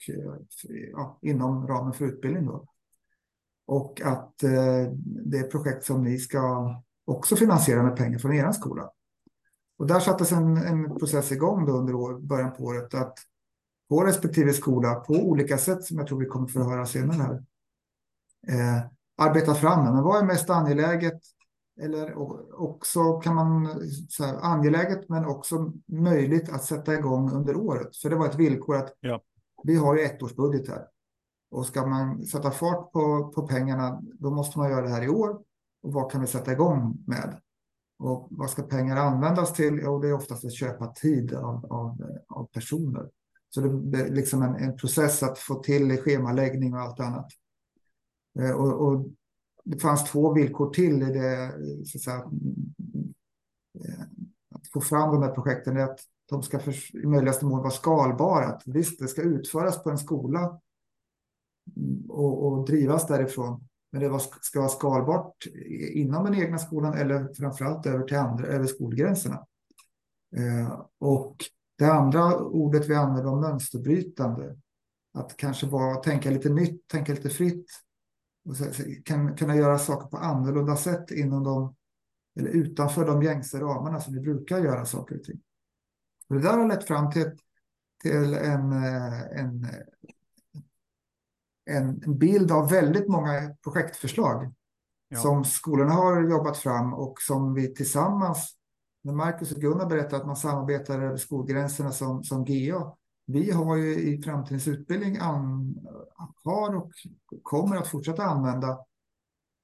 ja, 0.91 1.19
inom 1.21 1.67
ramen 1.67 1.93
för 1.93 2.05
utbildning. 2.05 2.45
Då. 2.45 2.65
Och 3.67 4.01
att 4.01 4.43
eh, 4.43 4.91
det 5.01 5.37
är 5.37 5.51
projekt 5.51 5.83
som 5.85 6.03
ni 6.03 6.17
ska 6.17 6.75
också 7.05 7.35
finansiera 7.35 7.83
med 7.83 7.95
pengar 7.95 8.19
från 8.19 8.33
er 8.33 8.51
skola. 8.51 8.91
Och 9.77 9.87
där 9.87 9.99
sattes 9.99 10.31
en, 10.31 10.57
en 10.57 10.99
process 10.99 11.31
igång 11.31 11.65
då 11.65 11.71
under 11.71 11.95
år, 11.95 12.19
början 12.19 12.53
på 12.53 12.63
året 12.63 12.93
att 12.93 13.17
på 13.89 14.03
respektive 14.03 14.53
skola 14.53 14.95
på 14.95 15.13
olika 15.13 15.57
sätt 15.57 15.83
som 15.83 15.97
jag 15.97 16.07
tror 16.07 16.19
vi 16.19 16.25
kommer 16.25 16.47
få 16.47 16.63
höra 16.63 16.85
senare 16.85 17.17
här 17.17 17.43
eh, 18.47 18.83
arbeta 19.17 19.55
fram. 19.55 19.83
Men 19.83 20.03
vad 20.03 20.21
är 20.21 20.25
mest 20.25 20.49
angeläget? 20.49 21.19
Eller 21.79 22.17
också 22.61 23.19
kan 23.19 23.35
man 23.35 23.81
säga 24.17 24.39
angeläget 24.39 25.09
men 25.09 25.25
också 25.25 25.73
möjligt 25.85 26.49
att 26.49 26.63
sätta 26.63 26.93
igång 26.93 27.31
under 27.31 27.55
året. 27.55 27.97
För 27.97 28.09
det 28.09 28.15
var 28.15 28.25
ett 28.25 28.35
villkor 28.35 28.75
att 28.75 28.93
ja. 28.99 29.21
vi 29.63 29.75
har 29.75 29.95
ju 29.95 30.01
ettårsbudget 30.01 30.67
här. 30.67 30.87
Och 31.51 31.65
ska 31.65 31.85
man 31.85 32.25
sätta 32.25 32.51
fart 32.51 32.91
på, 32.91 33.31
på 33.35 33.47
pengarna 33.47 34.01
då 34.19 34.31
måste 34.31 34.59
man 34.59 34.69
göra 34.69 34.81
det 34.81 34.89
här 34.89 35.03
i 35.03 35.09
år. 35.09 35.41
Och 35.83 35.93
vad 35.93 36.11
kan 36.11 36.21
vi 36.21 36.27
sätta 36.27 36.51
igång 36.51 37.03
med? 37.07 37.41
Och 37.99 38.27
vad 38.31 38.49
ska 38.49 38.63
pengar 38.63 38.97
användas 38.97 39.53
till? 39.53 39.79
Jo, 39.83 39.99
det 39.99 40.07
är 40.07 40.13
oftast 40.13 40.45
att 40.45 40.53
köpa 40.53 40.87
tid 40.87 41.33
av, 41.33 41.65
av, 41.65 41.97
av 42.27 42.45
personer. 42.45 43.09
Så 43.49 43.61
det 43.61 44.01
är 44.01 44.09
liksom 44.09 44.41
en, 44.41 44.55
en 44.55 44.77
process 44.77 45.23
att 45.23 45.37
få 45.37 45.55
till 45.55 45.97
schemaläggning 45.97 46.73
och 46.73 46.79
allt 46.79 46.99
annat. 46.99 47.27
Eh, 48.39 48.51
och, 48.51 48.87
och 48.87 49.07
det 49.69 49.79
fanns 49.79 50.11
två 50.11 50.33
villkor 50.33 50.69
till 50.69 51.01
i 51.01 51.05
det, 51.05 51.53
så 51.85 51.97
att, 51.97 52.01
säga, 52.01 52.17
att 54.55 54.67
få 54.73 54.81
fram 54.81 55.13
de 55.13 55.23
här 55.23 55.31
projekten. 55.31 55.77
Är 55.77 55.83
att 55.83 55.99
de 56.29 56.43
ska 56.43 56.59
för, 56.59 56.95
i 56.95 57.07
möjligaste 57.07 57.45
mån 57.45 57.59
vara 57.59 57.71
skalbara. 57.71 58.45
Att 58.45 58.63
visst, 58.65 58.99
det 58.99 59.07
ska 59.07 59.21
utföras 59.21 59.83
på 59.83 59.89
en 59.89 59.97
skola 59.97 60.59
mm, 61.77 62.09
och, 62.09 62.47
och 62.47 62.65
drivas 62.65 63.07
därifrån. 63.07 63.67
Men 63.91 64.01
det 64.01 64.09
var, 64.09 64.21
ska 64.41 64.59
vara 64.59 64.69
skalbart 64.69 65.45
inom 65.93 66.25
den 66.25 66.35
egna 66.35 66.57
skolan 66.57 66.93
eller 66.93 67.33
framförallt 67.33 67.85
över 67.85 68.03
till 68.03 68.17
andra, 68.17 68.47
över 68.47 68.65
skolgränserna. 68.65 69.45
Eh, 70.35 70.81
och 70.99 71.35
det 71.77 71.85
andra 71.85 72.37
ordet 72.37 72.89
vi 72.89 72.95
använder 72.95 73.31
om 73.31 73.41
mönsterbrytande. 73.41 74.57
Att 75.13 75.37
kanske 75.37 75.67
bara 75.67 75.95
tänka 75.95 76.29
lite 76.29 76.49
nytt, 76.49 76.87
tänka 76.87 77.13
lite 77.13 77.29
fritt 77.29 77.86
kan 79.05 79.35
kunna 79.35 79.55
göra 79.55 79.79
saker 79.79 80.07
på 80.07 80.17
annorlunda 80.17 80.75
sätt 80.75 81.11
inom 81.11 81.43
de, 81.43 81.75
eller 82.39 82.49
utanför 82.49 83.05
de 83.05 83.23
gängse 83.23 83.59
ramarna 83.59 84.01
som 84.01 84.13
vi 84.13 84.19
brukar 84.19 84.59
göra 84.59 84.85
saker 84.85 85.15
och 85.15 85.23
ting. 85.23 85.41
Och 86.29 86.35
det 86.35 86.41
där 86.41 86.57
har 86.57 86.67
lett 86.67 86.83
fram 86.83 87.11
till, 87.11 87.31
till 88.01 88.33
en, 88.33 88.71
en, 89.31 89.67
en 91.65 92.17
bild 92.17 92.51
av 92.51 92.69
väldigt 92.69 93.07
många 93.07 93.55
projektförslag 93.63 94.53
ja. 95.09 95.17
som 95.17 95.45
skolorna 95.45 95.91
har 95.91 96.29
jobbat 96.29 96.57
fram 96.57 96.93
och 96.93 97.21
som 97.21 97.53
vi 97.53 97.73
tillsammans, 97.73 98.53
när 99.03 99.13
Marcus 99.13 99.51
och 99.51 99.61
Gunnar 99.61 99.85
berättar 99.85 100.17
att 100.17 100.25
man 100.25 100.35
samarbetar 100.35 101.01
över 101.01 101.17
skolgränserna 101.17 101.91
som, 101.91 102.23
som 102.23 102.45
GA, 102.45 102.95
vi 103.27 103.51
har 103.51 103.75
ju 103.75 103.99
i 103.99 104.21
framtidens 104.21 104.67
utbildning 104.67 105.17
an, 105.17 105.75
har 106.43 106.75
och 106.75 106.91
kommer 107.43 107.75
att 107.75 107.87
fortsätta 107.87 108.23
använda 108.23 108.79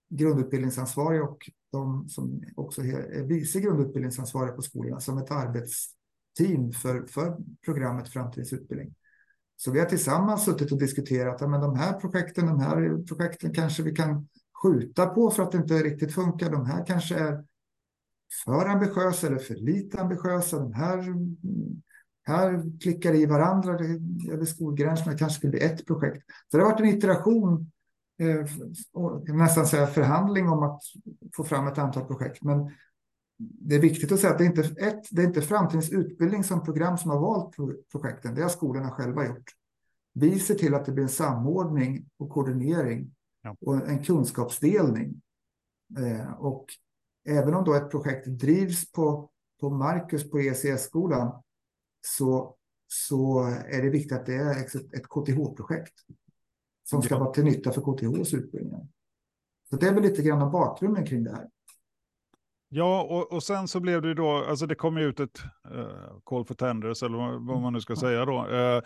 grundutbildningsansvariga 0.10 1.24
och 1.24 1.50
de 1.72 2.10
som 2.10 2.44
också 2.56 2.82
är 2.82 3.24
vice 3.24 3.60
grundutbildningsansvariga 3.60 4.54
på 4.54 4.62
skolorna 4.62 5.00
som 5.00 5.18
ett 5.18 5.32
arbetsteam 5.32 6.72
för, 6.72 7.08
för 7.08 7.38
programmet 7.66 8.10
Framtidens 8.10 8.54
utbildning. 8.54 8.96
Så 9.56 9.72
vi 9.72 9.80
har 9.80 9.86
tillsammans 9.86 10.46
suttit 10.46 10.72
och 10.72 10.80
diskuterat 10.80 11.42
att 11.42 11.62
de 11.62 11.76
här 11.76 11.94
projekten, 11.94 12.46
de 12.46 12.60
här 12.60 13.04
projekten 13.08 13.54
kanske 13.54 13.84
vi 13.84 13.92
kan 13.92 14.28
skjuta 14.64 15.06
på 15.06 15.32
för 15.32 15.44
att 15.44 15.52
det 15.52 15.58
inte 15.58 15.74
riktigt 15.74 16.14
funkar. 16.14 16.52
De 16.52 16.66
här 16.66 16.86
kanske 16.86 17.16
är 17.16 17.46
för 18.46 18.66
ambitiösa 18.66 19.28
eller 19.28 19.38
för 19.38 19.56
lite 19.56 20.02
ambitiösa. 20.02 20.60
De 20.60 20.74
här, 20.74 21.14
här 22.24 22.80
klickar 22.80 23.14
i 23.14 23.26
varandra 23.26 23.74
över 24.32 24.46
skolgränserna. 24.46 25.12
Det 25.12 25.18
kanske 25.18 25.38
skulle 25.38 25.52
bli 25.52 25.60
ett 25.60 25.88
projekt. 25.88 26.24
Så 26.52 26.58
det 26.58 26.64
har 26.64 26.72
varit 26.72 26.80
en 26.80 26.98
iteration, 26.98 27.72
eh, 28.20 29.36
nästan 29.36 29.66
säga 29.66 29.88
förhandling 29.88 30.50
om 30.50 30.64
att 30.64 30.82
få 31.36 31.44
fram 31.44 31.68
ett 31.68 31.78
antal 31.78 32.06
projekt. 32.06 32.44
Men 32.44 32.72
det 33.38 33.76
är 33.76 33.80
viktigt 33.80 34.12
att 34.12 34.20
säga 34.20 34.32
att 34.32 34.38
det 34.38 34.44
är 34.44 34.48
inte 34.48 34.62
ett, 34.62 35.08
det 35.12 35.22
är 35.22 35.26
inte 35.26 35.42
framtidens 35.42 35.92
utbildning 35.92 36.44
som 36.44 36.64
program 36.64 36.98
som 36.98 37.12
har 37.12 37.20
valt 37.20 37.56
projekten. 37.92 38.36
Det 38.36 38.42
har 38.42 38.50
skolorna 38.50 38.92
själva 38.92 39.28
gjort. 39.28 39.52
Vi 40.14 40.40
ser 40.40 40.56
till 40.56 40.74
att 40.74 40.86
det 40.86 40.92
blir 40.92 41.04
en 41.04 41.10
samordning 41.10 42.06
och 42.18 42.30
koordinering 42.30 43.12
ja. 43.42 43.56
och 43.62 43.90
en 43.90 44.04
kunskapsdelning. 44.04 45.22
Eh, 45.98 46.34
och 46.34 46.66
även 47.26 47.54
om 47.54 47.64
då 47.64 47.74
ett 47.74 47.92
projekt 47.92 48.28
drivs 48.28 48.92
på, 48.92 49.30
på 49.60 49.70
Marcus 49.70 50.32
på 50.32 50.40
ECS-skolan 50.40 51.44
så, 52.08 52.56
så 52.88 53.44
är 53.68 53.82
det 53.82 53.90
viktigt 53.90 54.12
att 54.12 54.26
det 54.26 54.36
är 54.36 54.62
ett, 54.62 55.08
KTH-projekt 55.08 55.94
som 56.84 57.02
ska 57.02 57.20
vara 57.20 57.32
till 57.34 57.44
nytta 57.44 57.72
för 57.72 57.82
KTHs 57.82 58.34
utbildningar. 58.34 58.88
Så 59.70 59.76
det 59.76 59.88
är 59.88 59.94
väl 59.94 60.04
lite 60.04 60.22
grann 60.22 60.42
av 60.42 60.52
bakgrunden 60.52 61.06
kring 61.06 61.24
det 61.24 61.32
här. 61.32 61.50
Ja, 62.70 63.04
och, 63.04 63.34
och 63.34 63.44
sen 63.44 63.68
så 63.68 63.80
blev 63.80 64.02
det 64.02 64.14
då, 64.14 64.30
alltså 64.30 64.66
det 64.66 64.76
kom 64.76 64.98
ju 64.98 65.04
ut 65.04 65.20
ett 65.20 65.40
uh, 65.72 66.20
call 66.24 66.46
for 66.46 66.56
tenders, 66.56 67.04
eller 67.04 67.18
vad, 67.18 67.48
vad 67.48 67.62
man 67.62 67.74
nu 67.74 67.82
ska 67.82 67.96
säga 67.96 68.26
då. 68.26 68.48
Uh, 68.48 68.82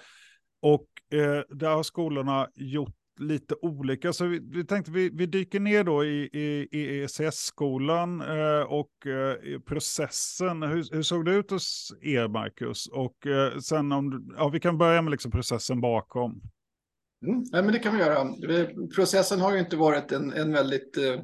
och 0.62 0.88
uh, 1.14 1.58
där 1.58 1.76
har 1.76 1.84
skolorna 1.84 2.50
gjort 2.56 2.97
lite 3.20 3.56
olika. 3.62 4.14
Så 4.14 4.26
vi, 4.26 4.40
vi 4.52 4.66
tänkte 4.66 4.92
vi, 4.92 5.10
vi 5.14 5.26
dyker 5.26 5.60
ner 5.60 5.84
då 5.84 6.06
i, 6.06 6.30
i, 6.34 6.68
i 6.72 7.04
ECS-skolan 7.04 8.22
eh, 8.22 8.62
och 8.62 9.08
eh, 9.08 9.60
processen. 9.60 10.64
Hur, 10.64 10.96
hur, 10.96 11.04
såg 11.04 11.26
det 11.26 11.32
ut 11.32 11.52
hos 11.52 11.94
er, 12.02 12.28
Marcus? 12.28 12.88
Och 12.88 13.28
eh, 13.28 13.58
sen 13.58 13.92
om 13.92 14.34
ja, 14.38 14.50
vi 14.50 14.60
kan 14.60 14.78
börja 14.78 15.02
med 15.02 15.12
liksom 15.12 15.32
processen 15.32 15.82
bakom. 15.82 16.42
Mm, 17.28 17.44
nej, 17.52 17.64
men 17.64 17.74
det 17.74 17.80
kan 17.80 17.96
vi 17.96 18.02
göra. 18.02 18.28
Processen 18.96 19.42
har 19.42 19.54
ju 19.54 19.60
inte 19.60 19.76
varit 19.76 20.12
en, 20.12 20.34
en 20.34 20.54
väldigt 20.54 20.98
eh, 20.98 21.20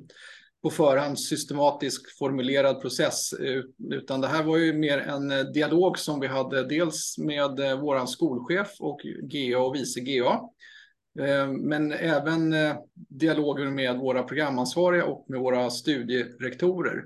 på 0.64 0.70
förhand 0.70 1.20
systematisk 1.20 2.18
formulerad 2.18 2.82
process, 2.82 3.34
eh, 3.34 3.62
utan 3.92 4.22
det 4.22 4.28
här 4.28 4.44
var 4.44 4.58
ju 4.58 4.74
mer 4.74 4.98
en 4.98 5.32
eh, 5.32 5.40
dialog 5.40 6.00
som 6.00 6.20
vi 6.20 6.28
hade 6.28 6.68
dels 6.68 7.18
med 7.18 7.60
eh, 7.60 7.80
våran 7.80 8.08
skolchef 8.08 8.70
och 8.80 9.00
GA 9.24 9.60
och 9.60 9.76
vice 9.76 10.00
GA 10.00 10.40
Eh, 10.40 10.73
Eh, 11.20 11.48
men 11.48 11.92
även 11.92 12.54
eh, 12.54 12.76
dialoger 12.94 13.66
med 13.66 13.98
våra 13.98 14.24
programansvariga 14.24 15.06
och 15.06 15.26
med 15.30 15.40
våra 15.40 15.70
studierektorer. 15.70 17.04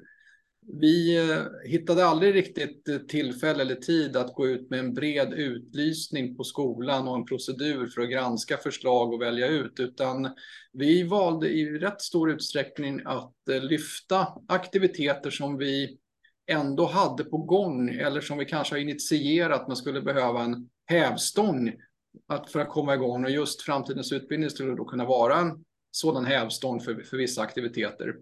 Vi 0.81 1.17
eh, 1.17 1.69
hittade 1.69 2.05
aldrig 2.05 2.35
riktigt 2.35 3.09
tillfälle 3.09 3.61
eller 3.61 3.75
tid 3.75 4.17
att 4.17 4.33
gå 4.33 4.47
ut 4.47 4.69
med 4.69 4.79
en 4.79 4.93
bred 4.93 5.33
utlysning 5.33 6.37
på 6.37 6.43
skolan 6.43 7.07
och 7.07 7.15
en 7.15 7.25
procedur 7.25 7.87
för 7.87 8.01
att 8.01 8.09
granska 8.11 8.57
förslag 8.57 9.13
och 9.13 9.21
välja 9.21 9.47
ut, 9.47 9.79
utan 9.79 10.29
vi 10.73 11.03
valde 11.03 11.49
i 11.49 11.65
rätt 11.65 12.01
stor 12.01 12.31
utsträckning 12.31 13.01
att 13.05 13.33
lyfta 13.61 14.27
aktiviteter 14.47 15.29
som 15.29 15.57
vi 15.57 15.97
ändå 16.51 16.85
hade 16.85 17.23
på 17.23 17.37
gång 17.37 17.89
eller 17.89 18.21
som 18.21 18.37
vi 18.37 18.45
kanske 18.45 18.75
har 18.75 18.79
initierat 18.79 19.67
men 19.67 19.75
skulle 19.75 20.01
behöva 20.01 20.43
en 20.43 20.69
hävstång 20.85 21.73
att 22.27 22.51
för 22.51 22.59
att 22.59 22.69
komma 22.69 22.95
igång 22.95 23.23
och 23.23 23.31
just 23.31 23.61
framtidens 23.61 24.11
utbildning 24.11 24.49
skulle 24.49 24.75
då 24.75 24.85
kunna 24.85 25.05
vara 25.05 25.39
en 25.39 25.63
sådan 25.91 26.25
hävstång 26.25 26.79
för, 26.79 27.03
för 27.03 27.17
vissa 27.17 27.41
aktiviteter. 27.41 28.15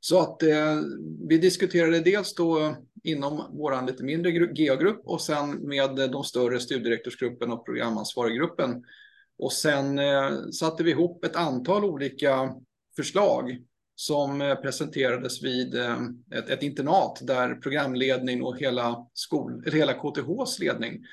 Så 0.00 0.20
att 0.20 0.42
eh, 0.42 0.80
vi 1.28 1.38
diskuterade 1.38 2.00
dels 2.00 2.34
då 2.34 2.76
inom 3.04 3.50
vår 3.52 3.86
lite 3.86 4.04
mindre 4.04 4.30
GA-grupp 4.30 5.00
och 5.04 5.20
sen 5.20 5.50
med 5.50 6.10
de 6.12 6.24
större 6.24 6.60
studierektorsgruppen 6.60 7.52
och 7.52 7.66
programansvariggruppen, 7.66 8.84
Och 9.38 9.52
sen 9.52 9.98
eh, 9.98 10.30
satte 10.52 10.84
vi 10.84 10.90
ihop 10.90 11.24
ett 11.24 11.36
antal 11.36 11.84
olika 11.84 12.54
förslag 12.96 13.58
som 13.94 14.40
eh, 14.40 14.54
presenterades 14.54 15.42
vid 15.42 15.74
eh, 15.74 15.98
ett, 16.34 16.48
ett, 16.50 16.62
internat 16.62 17.18
där 17.22 17.54
programledning 17.54 18.42
och 18.42 18.58
hela, 18.58 19.06
skol, 19.14 19.64
hela 19.72 19.94
KTHs 19.94 20.58
ledning 20.58 21.04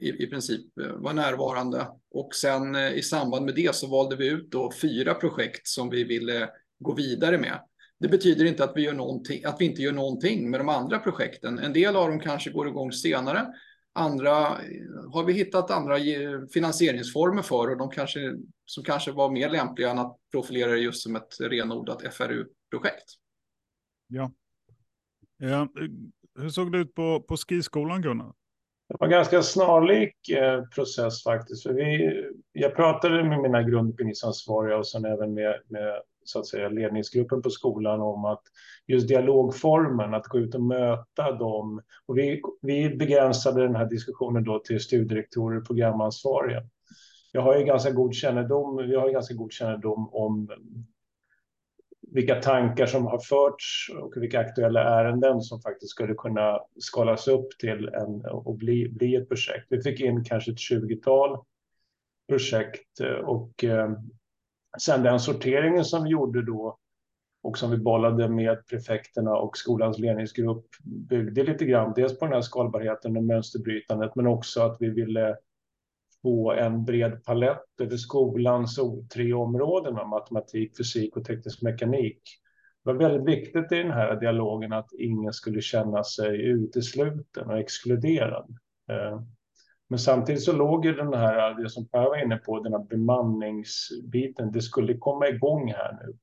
i, 0.00 0.24
i 0.24 0.26
princip 0.26 0.78
eh, 0.78 0.92
var 0.92 1.12
närvarande. 1.12 1.88
Och 2.10 2.34
sen 2.34 2.74
eh, 2.74 2.92
i 2.92 3.02
samband 3.02 3.44
med 3.44 3.54
det 3.54 3.74
så 3.74 3.86
valde 3.86 4.16
vi 4.16 4.28
ut 4.28 4.50
då 4.50 4.72
fyra 4.82 5.14
projekt 5.14 5.66
som 5.66 5.90
vi 5.90 6.04
ville 6.04 6.50
gå 6.78 6.94
vidare 6.94 7.38
med. 7.38 7.60
Det 8.00 8.08
betyder 8.08 8.44
inte 8.44 8.64
att 8.64 8.72
vi, 8.74 8.82
gör 8.82 9.20
att 9.44 9.60
vi 9.60 9.64
inte 9.64 9.82
gör 9.82 9.92
någonting 9.92 10.50
med 10.50 10.60
de 10.60 10.68
andra 10.68 10.98
projekten. 10.98 11.58
En 11.58 11.72
del 11.72 11.96
av 11.96 12.08
dem 12.08 12.20
kanske 12.20 12.50
går 12.50 12.68
igång 12.68 12.92
senare. 12.92 13.46
Andra 13.92 14.46
eh, 14.46 15.12
har 15.12 15.24
vi 15.24 15.32
hittat 15.32 15.70
andra 15.70 15.96
finansieringsformer 16.52 17.42
för 17.42 17.70
och 17.70 17.78
de 17.78 17.90
kanske, 17.90 18.34
som 18.64 18.84
kanske 18.84 19.12
var 19.12 19.30
mer 19.30 19.50
lämpliga 19.50 19.90
än 19.90 19.98
att 19.98 20.16
profilera 20.32 20.70
det 20.70 20.78
just 20.78 21.02
som 21.02 21.16
ett 21.16 21.40
renodlat 21.40 22.14
FRU-projekt. 22.14 23.04
Ja. 24.06 24.32
ja. 25.38 25.68
Hur 26.38 26.48
såg 26.48 26.72
det 26.72 26.78
ut 26.78 26.94
på, 26.94 27.20
på 27.28 27.36
skiskolan, 27.36 28.02
Gunnar? 28.02 28.34
Det 28.90 28.96
var 29.00 29.06
en 29.06 29.10
ganska 29.10 29.42
snarlik 29.42 30.28
eh, 30.28 30.64
process 30.64 31.22
faktiskt. 31.22 31.62
För 31.62 31.72
vi, 31.72 32.22
jag 32.52 32.76
pratade 32.76 33.24
med 33.24 33.40
mina 33.40 33.62
grundutbildningsansvariga 33.62 34.76
och 34.76 34.86
sen 34.86 35.04
även 35.04 35.34
med, 35.34 35.54
med 35.68 36.02
så 36.24 36.38
att 36.38 36.46
säga, 36.46 36.68
ledningsgruppen 36.68 37.42
på 37.42 37.50
skolan 37.50 38.00
om 38.00 38.24
att 38.24 38.42
just 38.86 39.08
dialogformen, 39.08 40.14
att 40.14 40.26
gå 40.26 40.38
ut 40.38 40.54
och 40.54 40.62
möta 40.62 41.32
dem. 41.32 41.82
Och 42.06 42.18
vi, 42.18 42.42
vi 42.62 42.96
begränsade 42.96 43.62
den 43.62 43.76
här 43.76 43.86
diskussionen 43.86 44.44
då 44.44 44.58
till 44.58 44.80
studierektorer 44.80 45.58
och 45.58 45.66
programansvariga. 45.66 46.62
Jag 47.32 47.42
har 47.42 47.58
ju 47.58 47.64
ganska 47.64 47.90
god 47.90 48.14
kännedom, 48.14 48.76
Vi 48.76 48.96
har 48.96 49.06
ju 49.06 49.12
ganska 49.12 49.34
god 49.34 49.52
kännedom 49.52 50.08
om 50.12 50.48
vilka 52.12 52.34
tankar 52.34 52.86
som 52.86 53.06
har 53.06 53.18
förts 53.18 53.90
och 54.00 54.12
vilka 54.16 54.40
aktuella 54.40 54.82
ärenden 54.82 55.40
som 55.40 55.60
faktiskt 55.60 55.90
skulle 55.90 56.14
kunna 56.14 56.60
skalas 56.78 57.28
upp 57.28 57.58
till 57.58 57.88
en, 57.88 58.24
och 58.24 58.56
bli, 58.56 58.88
bli 58.88 59.16
ett 59.16 59.28
projekt. 59.28 59.66
Vi 59.68 59.82
fick 59.82 60.00
in 60.00 60.24
kanske 60.24 60.50
ett 60.50 60.56
20-tal 60.56 61.38
projekt 62.28 63.00
eh, 63.00 63.12
och 63.12 63.64
eh, 63.64 63.90
sen 64.78 65.02
den 65.02 65.20
sorteringen 65.20 65.84
som 65.84 66.04
vi 66.04 66.10
gjorde 66.10 66.46
då 66.46 66.78
och 67.42 67.58
som 67.58 67.70
vi 67.70 67.76
bollade 67.76 68.28
med 68.28 68.66
prefekterna 68.66 69.36
och 69.36 69.56
skolans 69.56 69.98
ledningsgrupp 69.98 70.66
byggde 70.84 71.42
lite 71.42 71.64
grann 71.64 71.92
dels 71.96 72.18
på 72.18 72.24
den 72.24 72.34
här 72.34 72.40
skalbarheten 72.40 73.16
och 73.16 73.24
mönsterbrytandet 73.24 74.14
men 74.14 74.26
också 74.26 74.62
att 74.62 74.76
vi 74.80 74.90
ville 74.90 75.36
få 76.22 76.52
en 76.52 76.84
bred 76.84 77.24
palett 77.24 77.80
över 77.80 77.96
skolans 77.96 78.78
tre 79.14 79.32
områden, 79.32 79.94
matematik, 79.94 80.76
fysik 80.76 81.16
och 81.16 81.24
teknisk 81.24 81.62
mekanik. 81.62 82.22
Det 82.84 82.92
var 82.92 82.98
väldigt 82.98 83.38
viktigt 83.38 83.72
i 83.72 83.76
den 83.76 83.90
här 83.90 84.20
dialogen 84.20 84.72
att 84.72 84.92
ingen 84.98 85.32
skulle 85.32 85.60
känna 85.60 86.04
sig 86.04 86.42
utesluten 86.42 87.50
och 87.50 87.58
exkluderad. 87.58 88.56
Eh, 88.90 89.20
men 89.88 89.98
samtidigt 89.98 90.42
så 90.42 90.52
låg 90.52 90.84
ju 90.84 90.94
den 90.94 91.14
här, 91.14 91.62
det 91.62 91.68
som 91.68 91.88
Per 91.88 92.04
var 92.04 92.24
inne 92.24 92.36
på, 92.36 92.60
den 92.60 92.72
här 92.72 92.84
bemanningsbiten, 92.84 94.52
det 94.52 94.62
skulle 94.62 94.96
komma 94.98 95.28
igång 95.28 95.72
här 95.72 95.98
nu. 96.02 96.16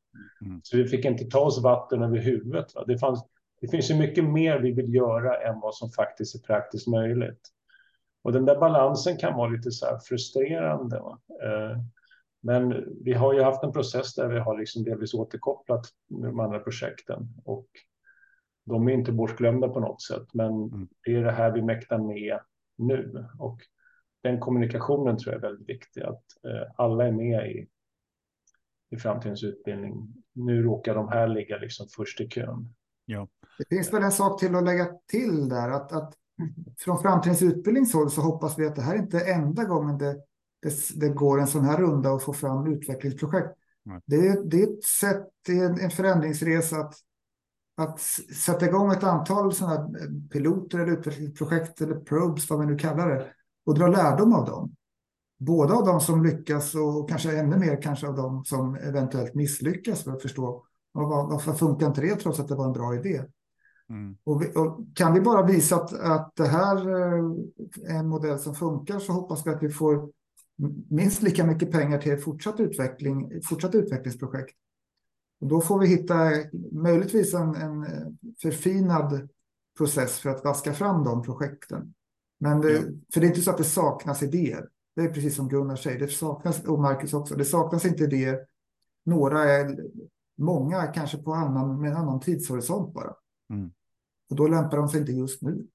Mm. 0.47 0.61
Så 0.63 0.77
vi 0.77 0.87
fick 0.87 1.05
inte 1.05 1.25
ta 1.25 1.39
oss 1.39 1.63
vatten 1.63 2.01
över 2.01 2.17
huvudet. 2.17 2.75
Va? 2.75 2.83
Det, 2.87 2.97
fanns, 2.97 3.25
det 3.61 3.67
finns 3.67 3.91
ju 3.91 3.95
mycket 3.95 4.23
mer 4.23 4.59
vi 4.59 4.71
vill 4.71 4.93
göra 4.93 5.49
än 5.49 5.59
vad 5.59 5.75
som 5.75 5.89
faktiskt 5.89 6.35
är 6.35 6.39
praktiskt 6.39 6.87
möjligt. 6.87 7.39
Och 8.27 8.34
den 8.34 8.46
där 8.46 8.60
balansen 8.60 9.17
kan 9.17 9.38
vara 9.38 9.50
lite 9.50 9.72
så 9.72 9.86
här 9.86 9.98
frustrerande. 9.98 10.98
Eh, 11.43 11.77
men 12.41 12.86
vi 13.03 13.13
har 13.13 13.34
ju 13.34 13.41
haft 13.41 13.63
en 13.63 13.72
process 13.72 14.15
där 14.15 14.27
vi 14.27 14.39
har 14.39 14.57
liksom 14.57 14.84
delvis 14.84 15.13
återkopplat 15.13 15.86
de 16.07 16.39
andra 16.39 16.60
projekten 16.60 17.27
och 17.46 17.67
de 18.65 18.88
är 18.88 18.91
inte 18.91 19.12
bortglömda 19.12 19.69
på 19.69 19.79
något 19.79 20.01
sätt. 20.01 20.34
Men 20.34 20.53
mm. 20.53 20.88
det 21.03 21.15
är 21.15 21.24
det 21.24 21.31
här 21.31 21.51
vi 21.51 21.62
mäktar 21.62 21.98
med 21.98 22.39
nu 22.77 23.27
och 23.39 23.60
den 24.24 24.39
kommunikationen 24.39 25.17
tror 25.17 25.34
jag 25.34 25.43
är 25.43 25.48
väldigt 25.50 25.69
viktig. 25.69 26.01
Att 26.01 26.24
eh, 26.43 26.72
alla 26.75 27.07
är 27.07 27.12
med 27.12 27.51
i, 27.51 27.67
i 28.89 28.98
framtidens 28.98 29.43
utbildning. 29.43 30.13
Nu 30.34 30.63
råkar 30.63 30.96
de 30.96 31.10
här 31.10 31.27
ligga 31.27 31.57
liksom 31.57 31.88
först 31.96 32.22
i 32.22 32.29
kön. 32.29 32.74
Ja. 33.05 33.27
Det 33.57 33.75
finns 33.75 33.93
väl 33.93 34.03
en 34.03 34.12
sak 34.12 34.39
till 34.39 34.55
att 34.55 34.63
lägga 34.63 34.86
till 35.12 35.50
där 35.50 35.69
att, 35.69 35.91
att 35.91 36.13
från 36.79 37.00
framtidens 37.00 37.41
utbildningshåll 37.41 38.12
så 38.12 38.22
hoppas 38.22 38.60
vi 38.60 38.67
att 38.67 38.75
det 38.75 38.82
här 38.82 38.96
inte 38.96 39.20
är 39.20 39.34
enda 39.34 39.63
gången 39.63 39.98
det, 39.98 40.13
det, 40.62 41.00
det 41.00 41.10
går 41.10 41.39
en 41.39 41.48
sån 41.48 41.65
här 41.65 41.77
runda 41.77 42.12
och 42.12 42.22
få 42.22 42.34
fram 42.34 42.74
utvecklingsprojekt. 42.74 43.48
Det 44.06 44.27
är, 44.27 44.44
det 44.44 44.63
är 44.63 44.63
ett 44.63 44.84
sätt, 44.84 45.27
det 45.46 45.60
är 45.60 45.84
en 45.84 45.89
förändringsresa 45.89 46.77
att 46.77 46.94
att 47.77 48.00
sätta 48.46 48.65
igång 48.65 48.91
ett 48.91 49.03
antal 49.03 49.53
sådana 49.53 49.89
piloter 50.32 50.79
eller 50.79 50.91
utvecklingsprojekt 50.91 51.82
eller 51.82 51.96
probes, 51.96 52.50
vad 52.50 52.60
man 52.60 52.67
nu 52.67 52.77
kallar 52.77 53.10
det, 53.10 53.27
och 53.65 53.75
dra 53.75 53.88
lärdom 53.88 54.34
av 54.34 54.46
dem. 54.46 54.75
Både 55.39 55.74
av 55.74 55.86
de 55.86 56.01
som 56.01 56.24
lyckas 56.24 56.75
och 56.75 57.10
kanske 57.10 57.38
ännu 57.38 57.58
mer 57.58 57.82
kanske 57.82 58.08
av 58.08 58.15
de 58.15 58.46
som 58.46 58.75
eventuellt 58.75 59.34
misslyckas 59.34 60.03
för 60.03 60.12
att 60.12 60.22
förstå 60.22 60.65
varför 60.91 61.53
funkar 61.53 61.88
inte 61.88 62.01
det 62.01 62.15
trots 62.15 62.39
att 62.39 62.48
det 62.48 62.56
var 62.56 62.65
en 62.65 62.74
bra 62.74 62.96
idé. 62.96 63.24
Mm. 63.89 64.17
Och, 64.24 64.41
vi, 64.41 64.51
och, 64.56 64.86
kan 64.96 65.13
vi 65.13 65.22
bara 65.22 65.46
visa 65.46 65.75
att, 65.75 65.94
att 65.94 66.36
det 66.36 66.48
här 66.48 66.89
eh, 66.89 67.24
är 67.96 68.00
en 68.00 68.08
modell 68.08 68.39
som 68.39 68.56
funkar 68.56 69.00
så 69.00 69.12
hoppas 69.12 69.48
vi 69.48 69.51
att 69.51 69.63
vi 69.63 69.70
får 69.70 70.10
minst 70.89 71.22
lika 71.22 71.46
mycket 71.46 71.72
pengar 71.72 71.98
till 71.98 72.17
fortsatt 72.17 72.60
utveckling, 72.60 73.41
fortsatt 73.44 73.75
utvecklingsprojekt. 73.75 74.56
Och 75.41 75.48
då 75.48 75.62
får 75.62 75.79
vi 75.79 75.88
hitta 75.88 76.32
möjligtvis 76.72 77.34
en, 77.34 77.56
en 77.56 77.86
förfinad 78.41 79.29
process 79.77 80.20
för 80.20 80.29
att 80.29 80.44
vaska 80.44 80.74
fram 80.74 81.03
de 81.03 81.24
projekten. 81.24 81.94
Men 82.39 82.62
det, 82.62 82.77
mm. 82.77 83.01
För 83.13 83.22
det 83.22 83.25
är 83.25 83.29
inte 83.29 83.41
så 83.41 83.51
att 83.51 83.58
det 83.58 83.63
saknas 83.63 84.24
idéer. 84.24 84.70
Det 84.96 85.01
är 85.01 85.10
precis 85.10 85.36
som 85.36 85.50
Gunnar 85.50 85.75
säger, 85.75 86.00
det 86.00 86.08
saknas, 86.08 86.63
och 86.63 86.79
Marcus 86.79 87.13
också, 87.13 87.36
det 87.36 87.46
saknas 87.46 87.86
inte 87.86 88.03
idéer. 88.03 88.39
Några 89.06 89.44
är, 89.44 89.77
många 90.38 90.88
kanske 90.88 91.17
på 91.17 91.34
annan, 91.34 91.82
med 91.82 91.91
en 91.91 91.98
annan 91.98 92.20
tidshorisont 92.20 92.94
bara. 92.94 93.13
Mm. 93.49 93.71
Och 94.29 94.35
då 94.35 94.47
lämpar 94.47 94.77
de 94.77 94.87
sig 94.87 94.99
inte 94.99 95.11
just 95.11 95.41
nu. 95.41 95.67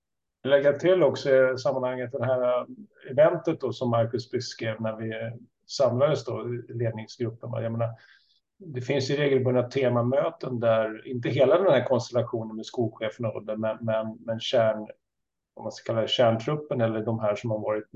Lägga 0.45 0.73
till 0.73 1.03
också 1.03 1.31
i 1.31 1.59
sammanhanget 1.59 2.13
det 2.13 2.25
här 2.25 2.67
eventet 3.11 3.61
då 3.61 3.73
som 3.73 3.91
Marcus 3.91 4.31
beskrev 4.31 4.81
när 4.81 4.97
vi 4.97 5.13
samlades 5.67 6.25
då, 6.25 6.43
ledningsgruppen. 6.69 7.53
Jag 7.53 7.73
menar, 7.73 7.89
det 8.59 8.81
finns 8.81 9.11
ju 9.11 9.17
regelbundna 9.17 9.63
temamöten 9.63 10.61
där, 10.61 11.07
inte 11.09 11.29
hela 11.29 11.59
den 11.59 11.73
här 11.73 11.87
konstellationen 11.87 12.57
med 12.57 12.67
skolcheferna, 12.67 13.57
men, 13.57 13.79
men, 13.81 14.19
men 14.21 14.41
kärn, 14.41 14.89
om 15.55 15.63
man 15.63 15.73
ska 15.73 15.93
kalla 15.93 16.01
det 16.01 16.09
kärntruppen 16.09 16.81
eller 16.81 17.05
de 17.05 17.21
här 17.21 17.35
som 17.35 17.51
har 17.51 17.59
varit 17.59 17.91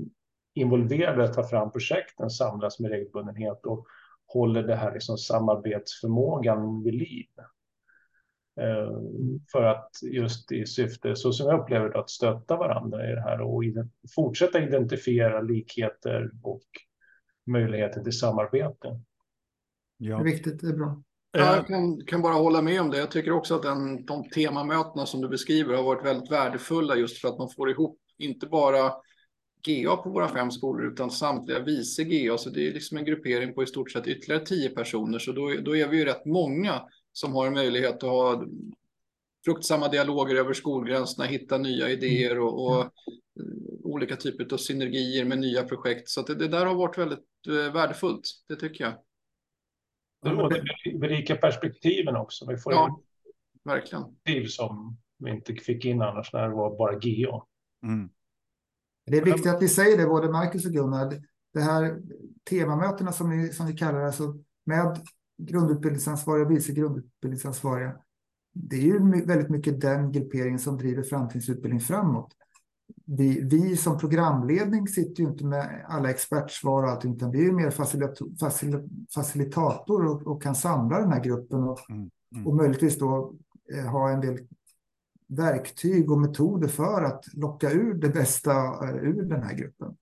involverade 0.53 1.23
att 1.23 1.33
ta 1.33 1.43
fram 1.43 1.71
projekten 1.71 2.29
samlas 2.29 2.79
med 2.79 2.91
regelbundenhet 2.91 3.65
och 3.65 3.85
håller 4.27 4.63
det 4.63 4.75
här 4.75 4.93
liksom 4.93 5.17
samarbetsförmågan 5.17 6.83
vid 6.83 6.93
liv. 6.93 7.29
Eh, 8.59 8.91
för 9.51 9.63
att 9.63 9.89
just 10.03 10.51
i 10.51 10.65
syfte, 10.65 11.15
så 11.15 11.33
som 11.33 11.47
jag 11.47 11.59
upplever 11.61 11.89
det, 11.89 11.99
att 11.99 12.09
stötta 12.09 12.57
varandra 12.57 13.11
i 13.11 13.15
det 13.15 13.21
här 13.21 13.41
och 13.41 13.63
fortsätta 14.15 14.63
identifiera 14.63 15.41
likheter 15.41 16.31
och 16.43 16.63
möjligheter 17.45 18.03
till 18.03 18.19
samarbete. 18.19 19.01
Ja. 19.97 20.15
Det 20.15 20.21
är 20.21 20.33
viktigt, 20.33 20.61
det 20.61 20.67
är 20.67 20.73
bra. 20.73 21.03
Jag 21.31 21.67
kan, 21.67 22.05
kan, 22.05 22.21
bara 22.21 22.33
hålla 22.33 22.61
med 22.61 22.81
om 22.81 22.89
det. 22.89 22.97
Jag 22.97 23.11
tycker 23.11 23.31
också 23.31 23.55
att 23.55 23.63
den, 23.63 24.05
de 24.05 24.29
temamötena 24.29 25.05
som 25.05 25.21
du 25.21 25.27
beskriver 25.29 25.75
har 25.75 25.83
varit 25.83 26.05
väldigt 26.05 26.31
värdefulla 26.31 26.95
just 26.95 27.17
för 27.17 27.27
att 27.27 27.37
man 27.37 27.49
får 27.49 27.69
ihop 27.69 27.99
inte 28.17 28.47
bara 28.47 28.91
GA 29.65 29.95
på 29.95 30.09
våra 30.09 30.27
fem 30.27 30.51
skolor 30.51 30.91
utan 30.91 31.11
samtliga 31.11 31.59
vice 31.59 32.03
GA. 32.03 32.37
Så 32.37 32.49
det 32.49 32.67
är 32.67 32.73
liksom 32.73 32.97
en 32.97 33.05
gruppering 33.05 33.53
på 33.53 33.63
i 33.63 33.67
stort 33.67 33.91
sett 33.91 34.07
ytterligare 34.07 34.45
tio 34.45 34.69
personer. 34.69 35.19
Så 35.19 35.31
då, 35.31 35.53
då 35.61 35.75
är 35.75 35.87
vi 35.87 35.97
ju 35.97 36.05
rätt 36.05 36.25
många 36.25 36.81
som 37.17 37.33
har 37.33 37.47
en 37.47 37.53
möjlighet 37.53 37.95
att 37.95 38.09
ha 38.09 38.45
fruktsamma 39.45 39.87
dialoger 39.87 40.35
över 40.35 40.53
skolgränserna, 40.53 41.27
hitta 41.27 41.57
nya 41.57 41.89
idéer 41.89 42.39
och, 42.39 42.65
och 42.65 42.81
mm. 42.81 42.91
olika 43.83 44.15
typer 44.15 44.53
av 44.53 44.57
synergier 44.57 45.25
med 45.25 45.39
nya 45.39 45.63
projekt. 45.63 46.09
Så 46.09 46.21
det, 46.21 46.35
det, 46.35 46.47
där 46.47 46.65
har 46.65 46.75
varit 46.75 46.97
väldigt 46.97 47.19
eh, 47.47 47.73
värdefullt, 47.73 48.21
det 48.47 48.55
tycker 48.55 48.83
jag. 48.83 48.93
Det 50.21 50.99
berikar 50.99 51.35
perspektiven 51.35 52.15
också. 52.15 52.45
Vi 52.49 52.57
får 52.57 52.73
ja, 52.73 53.01
verkligen. 53.63 54.03
Liv 54.25 54.45
som 54.45 54.97
vi 55.17 55.31
inte 55.31 55.53
fick 55.53 55.85
in 55.85 56.01
annars 56.01 56.33
när 56.33 56.49
det 56.49 56.55
var 56.55 56.77
bara 56.77 56.93
GA. 56.93 57.45
Mm. 57.83 58.09
Det 59.05 59.17
är 59.17 59.25
viktigt 59.25 59.47
att 59.47 59.61
vi 59.61 59.67
säger 59.67 59.97
det, 59.97 60.05
både 60.05 60.31
Marcus 60.31 60.65
och 60.65 60.71
Gunnar. 60.71 61.21
Det 61.53 61.61
här 61.61 62.01
temamötena 62.49 63.11
som 63.11 63.29
vi, 63.29 63.53
som 63.53 63.67
vi 63.67 63.73
kallar 63.73 63.99
det, 63.99 64.05
alltså 64.05 64.35
med 64.65 64.99
grundutbildningsansvariga 65.37 66.45
och 66.45 66.51
vice 66.51 66.73
grundutbildningsansvariga. 66.73 67.95
Det 68.53 68.75
är 68.75 68.81
ju 68.81 69.25
väldigt 69.25 69.49
mycket 69.49 69.81
den 69.81 70.11
grupperingen 70.11 70.59
som 70.59 70.77
driver 70.77 71.03
framtidsutbildning 71.03 71.81
framåt. 71.81 72.33
Vi, 73.05 73.41
vi 73.41 73.77
som 73.77 73.97
programledning 73.97 74.87
sitter 74.87 75.23
ju 75.23 75.29
inte 75.29 75.45
med 75.45 75.85
alla 75.87 76.09
expertsvar 76.09 76.83
och 76.83 76.89
allting, 76.89 77.15
utan 77.15 77.31
vi 77.31 77.47
är 77.47 77.51
mer 77.51 77.71
facilitator, 77.71 78.29
facilitator 79.13 80.05
och, 80.05 80.27
och, 80.27 80.43
kan 80.43 80.55
samla 80.55 80.99
den 80.99 81.11
här 81.11 81.23
gruppen 81.23 81.63
och, 81.63 81.89
mm, 81.89 82.09
mm. 82.35 82.47
och 82.47 82.55
möjligtvis 82.55 82.97
då 82.97 83.35
eh, 83.73 83.85
ha 83.85 84.09
en 84.09 84.21
del 84.21 84.39
verktyg 85.27 86.11
och 86.11 86.19
metoder 86.19 86.67
för 86.67 87.03
att 87.03 87.25
locka 87.33 87.71
ur 87.71 87.93
det 87.93 88.09
bästa 88.09 88.53
eh, 88.89 88.95
ur 88.95 89.23
den 89.23 89.43
här 89.43 89.53
gruppen 89.53 89.97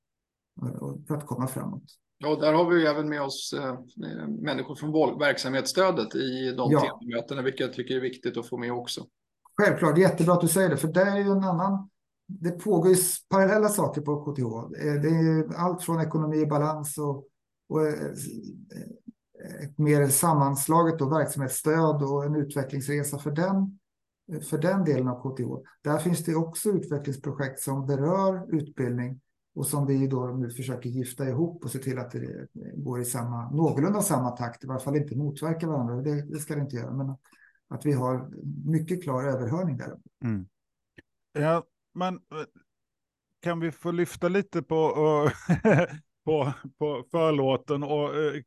eh, 0.62 1.06
för 1.08 1.18
att 1.18 1.26
komma 1.26 1.48
framåt. 1.48 1.84
Ja, 2.18 2.36
där 2.36 2.54
har 2.54 2.70
vi 2.70 2.86
även 2.86 3.10
med 3.10 3.22
oss 3.22 3.54
eh, 3.54 3.80
människor 4.28 4.76
från 4.76 5.20
verksamhetsstödet 5.20 6.16
i 6.16 6.54
de 6.58 6.72
ja. 6.72 6.80
temamötena, 6.80 7.42
vilket 7.42 7.62
jag 7.62 7.74
tycker 7.74 7.96
är 7.96 8.00
viktigt 8.00 8.38
att 8.38 8.50
få 8.50 8.58
med 8.58 8.74
också. 8.74 9.06
Självklart, 9.58 9.98
jättebra 9.98 10.34
att 10.34 10.42
du 10.42 10.48
säger 10.48 10.70
det, 10.70 10.78
för 10.78 10.88
det 10.88 11.02
är 11.02 11.18
ju 11.18 11.32
en 11.32 11.44
annan... 11.44 11.90
Det 12.28 12.52
pågår 12.52 12.92
ju 12.92 12.98
parallella 13.30 13.70
saker 13.70 14.02
på 14.02 14.26
KTH. 14.26 14.42
Eh, 14.86 14.94
det 14.94 15.10
är 15.10 15.56
allt 15.56 15.84
från 15.84 16.02
ekonomi 16.02 16.38
i 16.38 16.46
balans 16.46 16.98
och, 16.98 17.28
och 17.70 17.88
eh, 17.88 18.12
ett 19.64 19.78
mer 19.78 20.08
sammanslaget 20.08 21.02
och 21.02 21.12
verksamhetsstöd 21.12 22.04
och 22.04 22.26
en 22.26 22.36
utvecklingsresa 22.36 23.20
för 23.20 23.32
den, 23.32 23.80
för 24.42 24.58
den 24.58 24.84
delen 24.84 25.08
av 25.08 25.22
KTH. 25.22 25.68
Där 25.84 25.98
finns 25.98 26.24
det 26.24 26.36
också 26.36 26.70
utvecklingsprojekt 26.70 27.60
som 27.60 27.86
berör 27.86 28.56
utbildning 28.56 29.22
och 29.56 29.68
som 29.68 29.88
vi 29.88 30.08
då 30.08 30.26
nu 30.28 30.50
försöker 30.50 30.90
gifta 30.90 31.30
ihop 31.30 31.64
och 31.64 31.72
se 31.72 31.80
till 31.80 31.98
att 31.98 32.12
det 32.12 32.20
eh, 32.20 32.48
går 32.76 33.02
i 33.02 33.06
samma, 33.06 33.50
någorlunda 33.52 34.02
samma 34.02 34.32
takt, 34.32 34.64
i 34.64 34.68
varje 34.68 34.84
fall 34.84 34.96
inte 34.96 35.16
motverka 35.16 35.68
varandra. 35.68 35.96
Det, 35.96 36.22
det 36.22 36.40
ska 36.40 36.56
det 36.56 36.62
inte 36.62 36.76
göra, 36.76 36.94
men 36.94 37.16
att 37.68 37.86
vi 37.86 37.94
har 37.94 38.30
mycket 38.70 39.04
klar 39.04 39.24
överhörning 39.24 39.78
där. 39.78 39.98
Mm. 40.24 40.48
Ja, 41.34 41.64
men 41.94 42.16
eh, 42.16 42.22
kan 43.42 43.60
vi 43.60 43.72
få 43.72 43.92
lyfta 43.92 44.28
lite 44.28 44.62
på, 44.62 44.92
på, 46.26 46.54
på 46.78 47.06
förlåten 47.12 47.84
och 47.84 48.16
eh, 48.16 48.42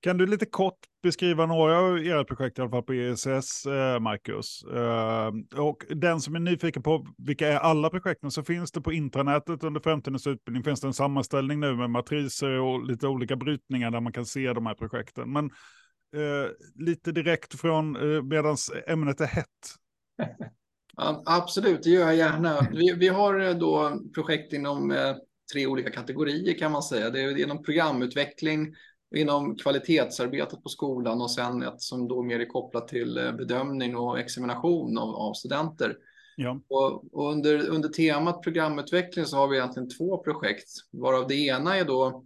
kan 0.00 0.18
du 0.18 0.26
lite 0.26 0.46
kort 0.46 0.78
beskriva 1.06 1.46
några 1.46 1.78
av 1.78 2.06
era 2.06 2.24
projekt, 2.24 2.58
i 2.58 2.60
alla 2.60 2.70
fall 2.70 2.82
på 2.82 2.92
ESS, 2.92 3.66
eh, 3.66 4.00
Marcus? 4.00 4.62
Eh, 4.64 5.60
och 5.62 5.84
den 5.88 6.20
som 6.20 6.34
är 6.34 6.40
nyfiken 6.40 6.82
på 6.82 7.06
vilka 7.18 7.48
är 7.48 7.56
alla 7.56 7.90
projekten, 7.90 8.30
så 8.30 8.42
finns 8.42 8.72
det 8.72 8.80
på 8.80 8.92
intranätet 8.92 9.64
under 9.64 9.80
framtidens 9.80 10.26
utbildning, 10.26 10.64
finns 10.64 10.80
det 10.80 10.86
en 10.86 10.92
sammanställning 10.92 11.60
nu 11.60 11.74
med 11.74 11.90
matriser 11.90 12.60
och 12.60 12.84
lite 12.84 13.06
olika 13.06 13.36
brytningar 13.36 13.90
där 13.90 14.00
man 14.00 14.12
kan 14.12 14.26
se 14.26 14.52
de 14.52 14.66
här 14.66 14.74
projekten. 14.74 15.32
Men 15.32 15.44
eh, 16.16 16.50
lite 16.74 17.12
direkt 17.12 17.60
från 17.60 17.96
eh, 17.96 18.22
medan 18.22 18.56
ämnet 18.86 19.20
är 19.20 19.26
hett. 19.26 19.46
Ja, 20.98 21.22
absolut, 21.26 21.82
det 21.82 21.90
gör 21.90 22.06
jag 22.06 22.16
gärna. 22.16 22.68
Vi, 22.72 22.92
vi 22.92 23.08
har 23.08 23.40
eh, 23.40 23.54
då 23.54 24.00
projekt 24.14 24.52
inom 24.52 24.90
eh, 24.90 25.16
tre 25.52 25.66
olika 25.66 25.90
kategorier 25.90 26.58
kan 26.58 26.72
man 26.72 26.82
säga. 26.82 27.10
Det 27.10 27.20
är 27.20 27.36
genom 27.36 27.62
programutveckling, 27.62 28.74
inom 29.14 29.56
kvalitetsarbetet 29.56 30.62
på 30.62 30.68
skolan 30.68 31.20
och 31.20 31.30
sen 31.30 31.62
ett 31.62 31.80
som 31.80 32.08
då 32.08 32.22
mer 32.22 32.40
är 32.40 32.46
kopplat 32.46 32.88
till 32.88 33.18
eh, 33.18 33.32
bedömning 33.32 33.96
och 33.96 34.18
examination 34.18 34.98
av, 34.98 35.14
av 35.14 35.34
studenter. 35.34 35.96
Ja. 36.36 36.60
Och, 36.68 37.14
och, 37.14 37.32
under, 37.32 37.68
under 37.68 37.88
temat 37.88 38.42
programutveckling 38.42 39.24
så 39.24 39.36
har 39.36 39.48
vi 39.48 39.56
egentligen 39.56 39.90
två 39.90 40.18
projekt, 40.18 40.68
varav 40.92 41.28
det 41.28 41.34
ena 41.34 41.76
är 41.76 41.84
då 41.84 42.24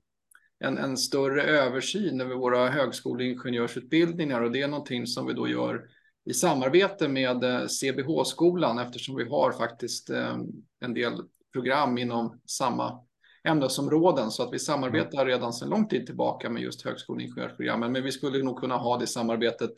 en, 0.65 0.79
en 0.79 0.97
större 0.97 1.43
översyn 1.43 2.21
över 2.21 2.35
våra 2.35 2.69
högskoleingenjörsutbildningar 2.69 4.41
och 4.41 4.53
det 4.53 4.63
är 4.63 4.69
någonting 4.69 5.07
som 5.07 5.27
vi 5.27 5.33
då 5.33 5.49
gör 5.49 5.89
i 6.25 6.35
samarbete 6.35 7.09
med 7.09 7.45
eh, 7.45 7.67
CBH-skolan 7.67 8.79
eftersom 8.79 9.17
vi 9.17 9.25
har 9.25 9.53
faktiskt 9.53 10.11
eh, 10.11 10.37
en 10.81 10.95
del 10.95 11.23
program 11.53 11.99
inom 11.99 12.41
samma 12.47 13.01
ämnesområden 13.45 14.31
så 14.31 14.43
att 14.43 14.53
vi 14.53 14.59
samarbetar 14.59 15.27
redan 15.27 15.53
sedan 15.53 15.69
lång 15.69 15.89
tid 15.89 16.07
tillbaka 16.07 16.51
med 16.51 16.63
just 16.63 16.85
högskoleingenjörsprogrammen. 16.85 17.93
Men 17.93 18.03
vi 18.03 18.13
skulle 18.13 18.43
nog 18.43 18.61
kunna 18.61 18.77
ha 18.77 18.99
det 18.99 19.07
samarbetet 19.07 19.73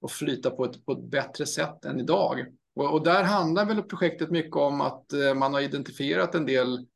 och 0.00 0.10
flyta 0.10 0.50
på 0.50 0.64
ett, 0.64 0.86
på 0.86 0.92
ett 0.92 1.04
bättre 1.04 1.46
sätt 1.46 1.84
än 1.84 2.00
idag. 2.00 2.46
Och, 2.74 2.92
och 2.92 3.04
där 3.04 3.22
handlar 3.22 3.64
väl 3.64 3.82
projektet 3.82 4.30
mycket 4.30 4.56
om 4.56 4.80
att 4.80 5.12
eh, 5.12 5.34
man 5.34 5.54
har 5.54 5.60
identifierat 5.60 6.34
en 6.34 6.46
del 6.46 6.86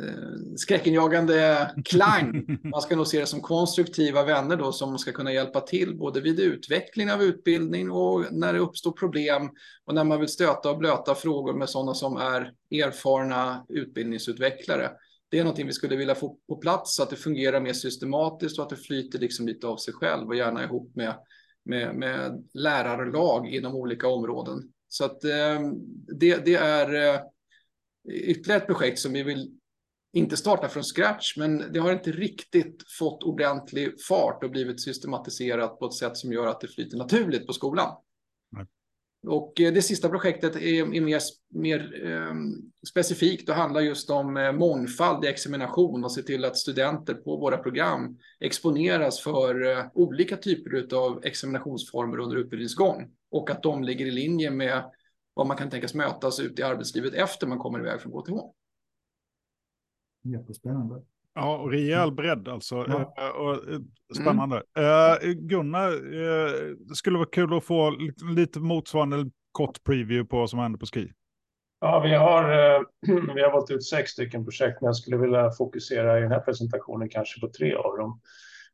Eh, 0.02 0.56
skräckenjagande 0.56 1.70
klang. 1.84 2.58
Man 2.62 2.82
ska 2.82 2.96
nog 2.96 3.06
se 3.06 3.20
det 3.20 3.26
som 3.26 3.40
konstruktiva 3.40 4.24
vänner 4.24 4.56
då 4.56 4.72
som 4.72 4.98
ska 4.98 5.12
kunna 5.12 5.32
hjälpa 5.32 5.60
till 5.60 5.96
både 5.96 6.20
vid 6.20 6.40
utveckling 6.40 7.12
av 7.12 7.22
utbildning 7.22 7.90
och 7.90 8.24
när 8.30 8.52
det 8.52 8.58
uppstår 8.58 8.92
problem 8.92 9.50
och 9.84 9.94
när 9.94 10.04
man 10.04 10.20
vill 10.20 10.28
stöta 10.28 10.70
och 10.70 10.78
blöta 10.78 11.14
frågor 11.14 11.54
med 11.54 11.68
sådana 11.68 11.94
som 11.94 12.16
är 12.16 12.52
erfarna 12.70 13.66
utbildningsutvecklare. 13.68 14.90
Det 15.28 15.38
är 15.38 15.44
någonting 15.44 15.66
vi 15.66 15.72
skulle 15.72 15.96
vilja 15.96 16.14
få 16.14 16.38
på 16.48 16.56
plats 16.56 16.94
så 16.94 17.02
att 17.02 17.10
det 17.10 17.16
fungerar 17.16 17.60
mer 17.60 17.72
systematiskt 17.72 18.58
och 18.58 18.64
att 18.64 18.70
det 18.70 18.76
flyter 18.76 19.18
liksom 19.18 19.46
lite 19.46 19.66
av 19.66 19.76
sig 19.76 19.94
själv 19.94 20.28
och 20.28 20.36
gärna 20.36 20.64
ihop 20.64 20.96
med, 20.96 21.14
med, 21.64 21.94
med 21.94 22.48
lärarlag 22.52 23.48
inom 23.48 23.74
olika 23.74 24.08
områden. 24.08 24.72
Så 24.88 25.04
att 25.04 25.24
eh, 25.24 25.60
det, 26.20 26.44
det 26.44 26.54
är 26.54 27.14
eh, 27.14 27.20
ytterligare 28.12 28.60
ett 28.60 28.66
projekt 28.66 28.98
som 28.98 29.12
vi 29.12 29.22
vill 29.22 29.50
inte 30.12 30.36
starta 30.36 30.68
från 30.68 30.82
scratch, 30.82 31.36
men 31.36 31.72
det 31.72 31.80
har 31.80 31.92
inte 31.92 32.12
riktigt 32.12 32.82
fått 32.98 33.22
ordentlig 33.22 34.00
fart 34.08 34.44
och 34.44 34.50
blivit 34.50 34.82
systematiserat 34.82 35.78
på 35.78 35.86
ett 35.86 35.94
sätt 35.94 36.16
som 36.16 36.32
gör 36.32 36.46
att 36.46 36.60
det 36.60 36.68
flyter 36.68 36.96
naturligt 36.96 37.46
på 37.46 37.52
skolan. 37.52 37.96
Och 39.26 39.60
eh, 39.60 39.72
det 39.72 39.82
sista 39.82 40.08
projektet 40.08 40.56
är, 40.56 40.94
är 40.94 41.00
mer, 41.00 41.20
mer 41.50 42.06
eh, 42.06 42.34
specifikt 42.88 43.48
och 43.48 43.54
handlar 43.54 43.80
just 43.80 44.10
om 44.10 44.36
eh, 44.36 44.52
mångfald 44.52 45.24
i 45.24 45.28
examination 45.28 46.04
och 46.04 46.12
se 46.12 46.22
till 46.22 46.44
att 46.44 46.56
studenter 46.56 47.14
på 47.14 47.36
våra 47.36 47.58
program 47.58 48.18
exponeras 48.40 49.20
för 49.20 49.70
eh, 49.70 49.84
olika 49.94 50.36
typer 50.36 50.96
av 50.96 51.24
examinationsformer 51.24 52.18
under 52.18 52.36
utbildningsgång 52.36 53.10
och 53.30 53.50
att 53.50 53.62
de 53.62 53.84
ligger 53.84 54.06
i 54.06 54.10
linje 54.10 54.50
med 54.50 54.90
vad 55.34 55.46
man 55.46 55.56
kan 55.56 55.70
tänkas 55.70 55.94
mötas 55.94 56.40
ute 56.40 56.62
i 56.62 56.64
arbetslivet 56.64 57.14
efter 57.14 57.46
man 57.46 57.58
kommer 57.58 57.78
iväg 57.78 58.00
från 58.00 58.22
KTH. 58.22 58.32
Jättespännande. 60.22 61.02
Ja, 61.34 61.58
och 61.58 61.70
rejäl 61.70 62.12
bredd 62.12 62.48
alltså. 62.48 62.74
Ja. 62.88 63.14
Eh, 63.18 63.28
och, 63.28 63.52
eh, 63.54 63.80
spännande. 64.22 64.62
Mm. 64.76 65.48
Gunnar, 65.48 65.90
det 66.88 66.94
skulle 66.94 67.18
vara 67.18 67.28
kul 67.28 67.56
att 67.56 67.64
få 67.64 67.90
lite, 68.36 68.60
motsvarande 68.60 69.30
kort 69.52 69.84
preview 69.84 70.28
på 70.28 70.36
vad 70.36 70.50
som 70.50 70.58
händer 70.58 70.78
på 70.78 70.86
Ski. 70.86 71.12
Ja, 71.80 72.00
vi 72.00 72.14
har, 72.14 72.44
vi 73.34 73.42
har 73.42 73.52
valt 73.52 73.70
ut 73.70 73.84
sex 73.84 74.10
stycken 74.10 74.44
projekt, 74.44 74.80
men 74.80 74.86
jag 74.86 74.96
skulle 74.96 75.16
vilja 75.16 75.50
fokusera 75.50 76.18
i 76.18 76.22
den 76.22 76.32
här 76.32 76.40
presentationen 76.40 77.08
kanske 77.08 77.40
på 77.40 77.48
tre 77.48 77.74
av 77.74 77.96
dem. 77.98 78.20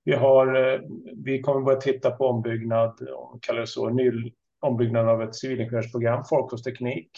Vi, 0.04 0.12
har, 0.12 0.80
vi 1.24 1.42
kommer 1.42 1.60
börja 1.60 1.80
titta 1.80 2.10
på 2.10 2.26
ombyggnad, 2.26 3.08
om 3.14 3.40
kallar 3.40 3.60
det 3.60 3.66
så, 3.66 3.88
ny 3.88 4.32
ombyggnad 4.60 5.08
av 5.08 5.22
ett 5.22 5.34
civilingenjörsprogram, 5.34 6.24
folkvårdsteknik. 6.24 7.10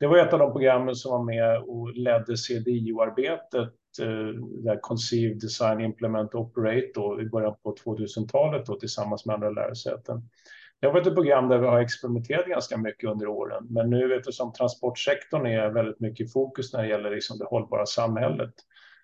Det 0.00 0.06
var 0.06 0.18
ett 0.18 0.32
av 0.32 0.38
de 0.38 0.52
programmen 0.52 0.94
som 0.94 1.12
var 1.12 1.24
med 1.24 1.58
och 1.58 1.92
ledde 1.92 2.36
CDIO-arbetet, 2.36 3.72
eh, 4.02 4.78
Conceive, 4.80 5.34
Design, 5.34 5.80
Implement, 5.80 6.34
Operate 6.34 6.90
då, 6.94 7.20
i 7.20 7.24
början 7.24 7.54
på 7.62 7.74
2000-talet 7.84 8.66
då, 8.66 8.78
tillsammans 8.78 9.26
med 9.26 9.34
andra 9.34 9.50
lärosäten. 9.50 10.22
Det 10.80 10.86
har 10.86 10.94
varit 10.94 11.06
ett 11.06 11.14
program 11.14 11.48
där 11.48 11.58
vi 11.58 11.66
har 11.66 11.80
experimenterat 11.80 12.46
ganska 12.46 12.76
mycket 12.76 13.10
under 13.10 13.26
åren, 13.26 13.66
men 13.70 13.90
nu 13.90 14.14
eftersom 14.14 14.52
transportsektorn 14.52 15.46
är 15.46 15.70
väldigt 15.70 16.00
mycket 16.00 16.26
i 16.26 16.30
fokus 16.30 16.72
när 16.72 16.82
det 16.82 16.88
gäller 16.88 17.10
liksom 17.10 17.38
det 17.38 17.44
hållbara 17.44 17.86
samhället 17.86 18.54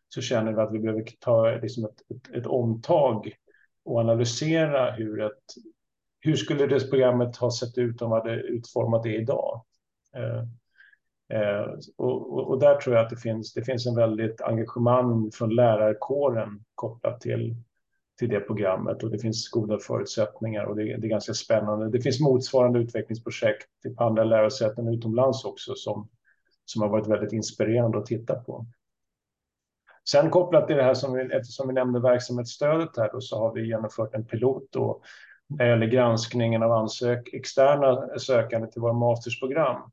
så 0.08 0.20
känner 0.20 0.52
vi 0.52 0.60
att 0.60 0.72
vi 0.72 0.78
behöver 0.78 1.04
ta 1.20 1.50
liksom 1.62 1.84
ett, 1.84 2.00
ett, 2.16 2.36
ett 2.36 2.46
omtag 2.46 3.32
och 3.84 4.00
analysera 4.00 4.90
hur, 4.90 5.20
ett, 5.20 5.44
hur 6.20 6.36
skulle 6.36 6.66
det 6.66 6.90
programmet 6.90 7.36
ha 7.36 7.50
sett 7.50 7.78
ut 7.78 8.02
om 8.02 8.10
vi 8.10 8.16
hade 8.16 8.34
utformat 8.34 9.02
det 9.02 9.16
idag. 9.16 9.64
Eh, 10.16 10.44
Eh, 11.34 11.66
och, 11.96 12.48
och, 12.50 12.58
där 12.60 12.74
tror 12.74 12.96
jag 12.96 13.04
att 13.04 13.10
det 13.10 13.16
finns, 13.16 13.54
det 13.54 13.64
finns 13.64 13.86
en 13.86 13.94
väldigt 13.94 14.40
engagemang 14.40 15.30
från 15.30 15.54
lärarkåren 15.54 16.64
kopplat 16.74 17.20
till, 17.20 17.56
till 18.18 18.28
det 18.28 18.40
programmet 18.40 19.02
och 19.02 19.10
det 19.10 19.18
finns 19.18 19.48
goda 19.48 19.78
förutsättningar 19.78 20.64
och 20.64 20.76
det, 20.76 20.82
det 20.82 21.06
är 21.06 21.10
ganska 21.10 21.34
spännande. 21.34 21.90
Det 21.90 22.00
finns 22.00 22.20
motsvarande 22.20 22.78
utvecklingsprojekt 22.78 23.68
på 23.96 24.04
andra 24.04 24.24
lärosäten 24.24 24.88
utomlands 24.88 25.44
också 25.44 25.74
som, 25.74 26.08
som 26.64 26.82
har 26.82 26.88
varit 26.88 27.08
väldigt 27.08 27.32
inspirerande 27.32 27.98
att 27.98 28.06
titta 28.06 28.34
på. 28.34 28.66
Sen 30.10 30.30
kopplat 30.30 30.66
till 30.66 30.76
det 30.76 30.82
här 30.82 30.94
som 30.94 31.12
vi, 31.12 31.22
eftersom 31.22 31.68
vi 31.68 31.74
nämnde 31.74 32.00
verksamhetsstödet 32.00 32.96
här 32.96 33.10
då, 33.12 33.20
så 33.20 33.38
har 33.38 33.54
vi 33.54 33.66
genomfört 33.66 34.14
en 34.14 34.24
pilot 34.24 34.66
då 34.70 35.00
när 35.48 35.64
det 35.64 35.70
gäller 35.70 35.86
granskningen 35.86 36.62
av 36.62 36.72
ansök, 36.72 37.28
externa 37.32 38.18
sökande 38.18 38.68
till 38.68 38.82
våra 38.82 38.92
mastersprogram 38.92 39.90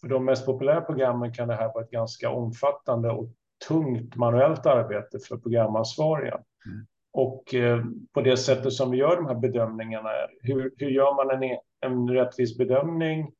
för 0.00 0.08
de 0.08 0.24
mest 0.24 0.46
populära 0.46 0.80
programmen 0.80 1.32
kan 1.32 1.48
det 1.48 1.54
här 1.54 1.72
vara 1.74 1.84
ett 1.84 1.90
ganska 1.90 2.30
omfattande 2.30 3.10
och 3.10 3.28
tungt 3.68 4.16
manuellt 4.16 4.66
arbete 4.66 5.18
för 5.28 5.36
programansvariga. 5.36 6.34
Mm. 6.66 6.86
Och 7.12 7.54
eh, 7.54 7.84
på 8.12 8.20
det 8.20 8.36
sättet 8.36 8.72
som 8.72 8.90
vi 8.90 8.96
gör 8.96 9.16
de 9.16 9.26
här 9.26 9.34
bedömningarna, 9.34 10.10
hur, 10.42 10.72
hur 10.76 10.90
gör 10.90 11.14
man 11.14 11.42
en, 11.42 11.58
en 11.80 12.10
rättvis 12.10 12.58
bedömning 12.58 13.32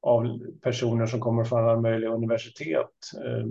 av 0.00 0.38
personer 0.62 1.06
som 1.06 1.20
kommer 1.20 1.44
från 1.44 1.64
alla 1.64 1.80
möjliga 1.80 2.10
universitet, 2.10 2.90
eh, 3.24 3.46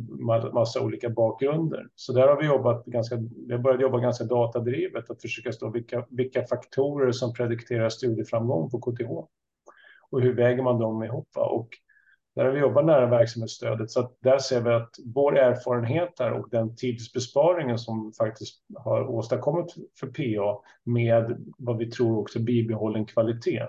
massa 0.54 0.82
olika 0.82 1.10
bakgrunder. 1.10 1.88
Så 1.96 2.14
där 2.14 2.28
har 2.28 2.42
vi 2.42 2.46
jobbat 2.46 2.86
ganska, 2.86 3.16
vi 3.48 3.54
har 3.54 3.60
börjat 3.60 3.82
jobba 3.82 4.00
ganska 4.00 4.24
datadrivet 4.24 5.10
att 5.10 5.22
försöka 5.22 5.52
stå 5.52 5.70
vilka, 5.70 6.06
vilka 6.10 6.44
faktorer 6.44 7.12
som 7.12 7.34
predikterar 7.34 7.90
studieframgång 7.90 8.70
på 8.70 8.82
KTH 8.82 9.12
och 10.10 10.22
hur 10.22 10.36
väger 10.36 10.64
man 10.64 10.80
dem 10.80 11.04
ihop. 11.04 11.30
Och 11.36 11.70
där 12.38 12.46
har 12.46 12.52
vi 12.52 12.60
jobbat 12.60 12.86
nära 12.86 13.06
verksamhetsstödet, 13.06 13.92
så 13.92 14.12
där 14.20 14.38
ser 14.38 14.62
vi 14.62 14.70
att 14.70 14.90
vår 15.06 15.38
erfarenhet 15.38 16.18
där 16.18 16.32
och 16.32 16.50
den 16.50 16.76
tidsbesparingen 16.76 17.78
som 17.78 18.14
faktiskt 18.14 18.64
har 18.76 19.08
åstadkommit 19.08 19.76
för 20.00 20.08
PA 20.08 20.62
med 20.84 21.46
vad 21.58 21.78
vi 21.78 21.92
tror 21.92 22.18
också 22.18 22.40
bibehållen 22.40 23.06
kvalitet. 23.06 23.68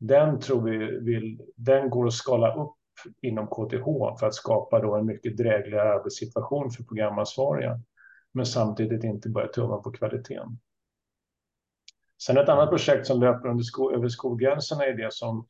Den 0.00 0.40
tror 0.40 0.62
vi 0.62 0.98
vill, 1.00 1.42
den 1.56 1.90
går 1.90 2.06
att 2.06 2.12
skala 2.12 2.54
upp 2.54 2.76
inom 3.20 3.46
KTH 3.46 4.18
för 4.20 4.26
att 4.26 4.34
skapa 4.34 4.80
då 4.80 4.94
en 4.96 5.06
mycket 5.06 5.36
drägligare 5.36 5.92
arbetssituation 5.92 6.70
för 6.70 6.84
programansvariga, 6.84 7.80
men 8.32 8.46
samtidigt 8.46 9.04
inte 9.04 9.28
börja 9.28 9.48
tumma 9.48 9.78
på 9.78 9.92
kvaliteten. 9.92 10.58
Sen 12.26 12.38
ett 12.38 12.48
annat 12.48 12.70
projekt 12.70 13.06
som 13.06 13.20
löper 13.20 13.48
under 13.48 13.64
sko 13.64 13.92
över 13.92 14.08
skolgränserna 14.08 14.84
är 14.84 14.94
det 14.94 15.12
som 15.12 15.46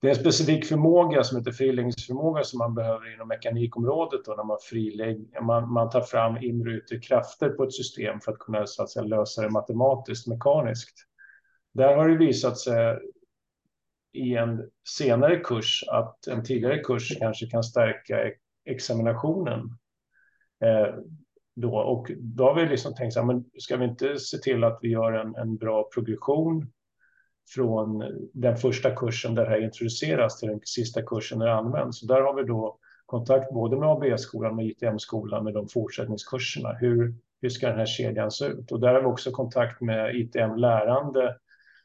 det 0.00 0.06
är 0.06 0.10
en 0.10 0.20
specifik 0.20 0.64
förmåga 0.64 1.24
som 1.24 1.38
heter 1.38 1.52
friläggningsförmåga 1.52 2.44
som 2.44 2.58
man 2.58 2.74
behöver 2.74 3.14
inom 3.14 3.28
mekanikområdet 3.28 4.24
då, 4.24 4.34
när 4.34 4.44
man, 4.44 4.58
frilägg, 4.62 5.42
man, 5.42 5.72
man 5.72 5.90
tar 5.90 6.00
fram 6.00 6.36
inre 6.36 6.70
och 6.70 6.76
yttre 6.76 6.98
krafter 6.98 7.48
på 7.48 7.64
ett 7.64 7.72
system 7.72 8.20
för 8.20 8.32
att 8.32 8.38
kunna 8.38 8.66
så 8.66 8.82
att 8.82 8.90
säga, 8.90 9.04
lösa 9.04 9.42
det 9.42 9.50
matematiskt, 9.50 10.26
mekaniskt. 10.26 10.94
Där 11.74 11.96
har 11.96 12.08
det 12.08 12.16
visat 12.16 12.58
sig 12.58 12.98
i 14.12 14.36
en 14.36 14.70
senare 14.88 15.36
kurs 15.36 15.84
att 15.88 16.26
en 16.26 16.44
tidigare 16.44 16.78
kurs 16.78 17.18
kanske 17.18 17.46
kan 17.46 17.62
stärka 17.62 18.28
e-, 18.28 18.34
examinationen. 18.64 19.60
Eh, 20.64 20.94
då, 21.56 21.76
och 21.76 22.10
då 22.18 22.44
har 22.44 22.54
vi 22.54 22.66
liksom 22.66 22.94
tänkt 22.94 23.12
så 23.12 23.20
här, 23.20 23.26
men 23.26 23.44
ska 23.58 23.76
vi 23.76 23.84
inte 23.84 24.18
se 24.18 24.38
till 24.38 24.64
att 24.64 24.78
vi 24.82 24.88
gör 24.88 25.12
en, 25.12 25.34
en 25.34 25.56
bra 25.56 25.88
progression 25.94 26.72
från 27.54 28.04
den 28.32 28.56
första 28.56 28.90
kursen 28.90 29.34
där 29.34 29.44
det 29.44 29.50
här 29.50 29.64
introduceras 29.64 30.38
till 30.38 30.48
den 30.48 30.60
sista 30.64 31.02
kursen 31.02 31.38
när 31.38 31.46
det 31.46 31.54
används. 31.54 32.00
Så 32.00 32.06
där 32.06 32.20
har 32.20 32.34
vi 32.34 32.42
då 32.42 32.78
kontakt 33.06 33.52
både 33.52 33.76
med 33.76 33.88
ABS-skolan 33.88 34.54
och 34.54 34.62
ITM-skolan 34.62 35.44
med 35.44 35.54
de 35.54 35.68
fortsättningskurserna. 35.68 36.72
Hur, 36.72 37.14
hur 37.42 37.48
ska 37.48 37.68
den 37.68 37.78
här 37.78 37.86
kedjan 37.86 38.30
se 38.30 38.44
ut? 38.44 38.72
Och 38.72 38.80
där 38.80 38.94
har 38.94 39.00
vi 39.00 39.06
också 39.06 39.30
kontakt 39.30 39.80
med 39.80 40.14
ITM-lärande 40.14 41.36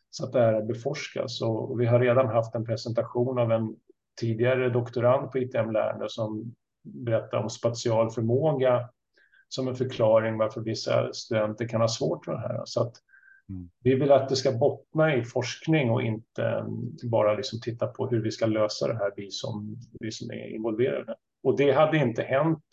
så 0.10 0.26
att 0.26 0.34
det 0.34 0.40
här 0.40 0.62
beforskas. 0.62 1.42
Och 1.42 1.82
vi 1.82 1.86
har 1.86 2.00
redan 2.00 2.28
haft 2.28 2.56
en 2.56 2.66
presentation 2.66 3.40
av 3.40 3.52
en 3.52 3.76
tidigare 4.20 4.70
doktorand 4.70 5.32
på 5.32 5.38
ITM-lärande 5.38 6.06
som 6.10 6.56
berättar 6.84 7.38
om 7.38 7.50
spatial 7.50 8.12
förmåga 8.12 8.90
som 9.50 9.68
en 9.68 9.76
förklaring 9.76 10.38
varför 10.38 10.62
vissa 10.62 11.14
studenter 11.14 11.68
kan 11.68 11.82
ha 11.82 11.88
svårt 11.88 12.28
med 12.28 12.36
det 12.36 12.42
här. 12.42 12.62
Så 12.66 12.82
att 12.82 12.94
mm. 13.50 13.70
vi 13.84 13.96
vill 13.96 14.12
att 14.12 14.30
det 14.30 14.36
ska 14.36 14.52
bottna 14.52 15.16
i 15.16 15.24
forskning 15.24 15.92
och 15.92 16.02
inte 16.02 16.66
bara 17.04 17.34
liksom 17.34 17.62
titta 17.62 17.88
på 17.88 18.08
hur 18.08 18.22
vi 18.22 18.32
ska 18.32 18.46
lösa 18.46 18.88
det 18.88 18.98
här, 18.98 19.14
vi 19.16 19.32
som, 19.32 19.78
vi 20.00 20.12
som 20.12 20.32
är 20.32 20.56
involverade. 20.56 21.16
Och 21.44 21.58
det 21.58 21.72
hade 21.72 21.98
inte 21.98 22.24
hänt 22.24 22.66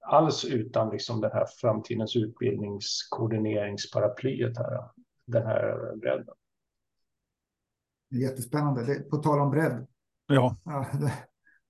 alls 0.00 0.44
utan 0.44 0.90
liksom 0.90 1.20
den 1.20 1.32
här 1.32 1.46
framtidens 1.60 2.16
utbildningskoordineringsparaplyet 2.16 4.58
här, 4.58 4.90
den 5.26 5.46
här 5.46 5.96
bredden. 5.96 6.34
Jättespännande. 8.10 8.86
Det, 8.86 9.10
på 9.10 9.16
tal 9.16 9.40
om 9.40 9.50
bredd. 9.50 9.86
Ja, 10.26 10.56
ja 10.64 10.86
det, 10.92 11.12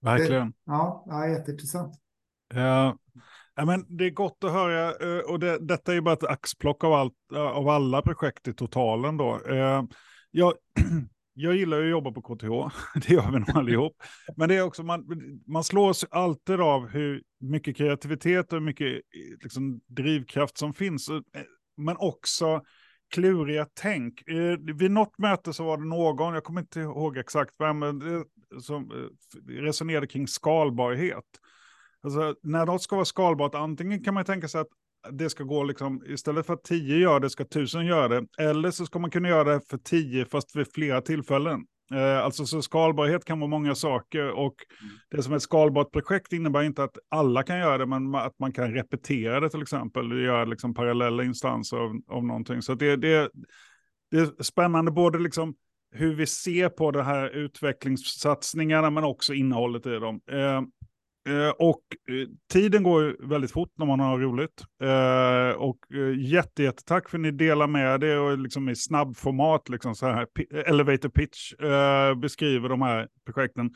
verkligen. 0.00 0.50
Det, 0.50 0.56
ja, 0.64 1.04
ja, 1.06 1.28
jätteintressant. 1.28 1.94
Uh, 2.54 2.94
ja, 3.56 3.64
men 3.64 3.96
det 3.96 4.04
är 4.04 4.10
gott 4.10 4.44
att 4.44 4.52
höra 4.52 4.88
eh, 4.88 5.18
och 5.18 5.38
det, 5.38 5.58
detta 5.58 5.92
är 5.92 5.94
ju 5.94 6.00
bara 6.00 6.14
ett 6.14 6.24
axplock 6.24 6.84
av, 6.84 6.92
allt, 6.92 7.14
eh, 7.34 7.40
av 7.40 7.68
alla 7.68 8.02
projekt 8.02 8.48
i 8.48 8.54
totalen. 8.54 9.16
Då. 9.16 9.40
Eh, 9.48 9.82
jag, 10.30 10.54
jag 11.34 11.56
gillar 11.56 11.82
att 11.82 11.90
jobba 11.90 12.12
på 12.12 12.22
KTH, 12.22 12.76
det 12.94 13.14
gör 13.14 13.30
vi 13.30 13.38
nog 13.38 13.50
allihop. 13.50 14.02
Men 14.36 14.48
det 14.48 14.56
är 14.56 14.62
också, 14.62 14.82
man, 14.82 15.04
man 15.46 15.64
slås 15.64 16.04
alltid 16.10 16.60
av 16.60 16.88
hur 16.88 17.22
mycket 17.40 17.76
kreativitet 17.76 18.52
och 18.52 18.62
mycket 18.62 19.02
liksom, 19.42 19.80
drivkraft 19.86 20.58
som 20.58 20.74
finns. 20.74 21.08
Men 21.76 21.96
också 21.96 22.62
kluriga 23.14 23.66
tänk. 23.74 24.22
Vid 24.78 24.90
något 24.90 25.18
möte 25.18 25.52
så 25.52 25.64
var 25.64 25.76
det 25.76 25.84
någon, 25.84 26.34
jag 26.34 26.44
kommer 26.44 26.60
inte 26.60 26.80
ihåg 26.80 27.16
exakt 27.16 27.54
vem, 27.58 27.82
som 28.62 29.10
resonerade 29.48 30.06
kring 30.06 30.28
skalbarhet. 30.28 31.24
Alltså, 32.02 32.34
när 32.42 32.66
något 32.66 32.82
ska 32.82 32.96
vara 32.96 33.04
skalbart, 33.04 33.54
antingen 33.54 34.04
kan 34.04 34.14
man 34.14 34.24
tänka 34.24 34.48
sig 34.48 34.60
att 34.60 34.68
det 35.10 35.30
ska 35.30 35.44
gå 35.44 35.64
liksom, 35.64 36.02
istället 36.06 36.46
för 36.46 36.54
att 36.54 36.64
tio 36.64 36.96
gör 36.96 37.20
det 37.20 37.30
ska 37.30 37.44
tusen 37.44 37.86
göra 37.86 38.08
det. 38.08 38.26
Eller 38.38 38.70
så 38.70 38.86
ska 38.86 38.98
man 38.98 39.10
kunna 39.10 39.28
göra 39.28 39.44
det 39.54 39.60
för 39.60 39.78
tio 39.78 40.24
fast 40.24 40.56
vid 40.56 40.72
flera 40.72 41.00
tillfällen. 41.00 41.66
Eh, 41.94 42.24
alltså 42.24 42.46
så 42.46 42.62
skalbarhet 42.62 43.24
kan 43.24 43.40
vara 43.40 43.50
många 43.50 43.74
saker 43.74 44.30
och 44.30 44.54
mm. 44.80 44.94
det 45.10 45.22
som 45.22 45.32
är 45.32 45.36
ett 45.36 45.42
skalbart 45.42 45.92
projekt 45.92 46.32
innebär 46.32 46.62
inte 46.62 46.84
att 46.84 46.98
alla 47.08 47.42
kan 47.42 47.58
göra 47.58 47.78
det, 47.78 47.86
men 47.86 48.14
att 48.14 48.38
man 48.38 48.52
kan 48.52 48.74
repetera 48.74 49.40
det 49.40 49.50
till 49.50 49.62
exempel, 49.62 50.24
göra 50.24 50.44
liksom 50.44 50.74
parallella 50.74 51.24
instanser 51.24 51.76
av, 51.76 51.96
av 52.08 52.24
någonting. 52.24 52.62
Så 52.62 52.74
det, 52.74 52.96
det, 52.96 53.30
det 54.10 54.18
är 54.18 54.42
spännande 54.42 54.90
både 54.90 55.18
liksom 55.18 55.54
hur 55.90 56.14
vi 56.14 56.26
ser 56.26 56.68
på 56.68 56.90
de 56.90 57.04
här 57.04 57.28
utvecklingssatsningarna 57.28 58.90
men 58.90 59.04
också 59.04 59.34
innehållet 59.34 59.86
i 59.86 59.98
dem. 59.98 60.20
Eh, 60.30 60.60
Eh, 60.60 60.62
Eh, 61.26 61.50
och 61.50 61.82
eh, 62.08 62.28
tiden 62.52 62.82
går 62.82 63.28
väldigt 63.28 63.52
fort 63.52 63.72
när 63.78 63.86
man 63.86 64.00
har 64.00 64.18
roligt. 64.18 64.64
Eh, 64.82 65.60
och 65.60 65.78
eh, 65.94 66.18
jätte, 66.18 66.72
tack 66.72 67.08
för 67.08 67.18
att 67.18 67.22
ni 67.22 67.30
delar 67.30 67.66
med 67.66 68.04
er 68.04 68.20
och 68.20 68.38
liksom 68.38 68.68
i 68.68 68.76
snabbformat, 68.76 69.68
liksom 69.68 69.94
så 69.94 70.06
här, 70.06 70.26
elevator 70.66 71.08
pitch, 71.08 71.52
eh, 71.52 72.14
beskriver 72.14 72.68
de 72.68 72.82
här 72.82 73.08
projekten. 73.24 73.70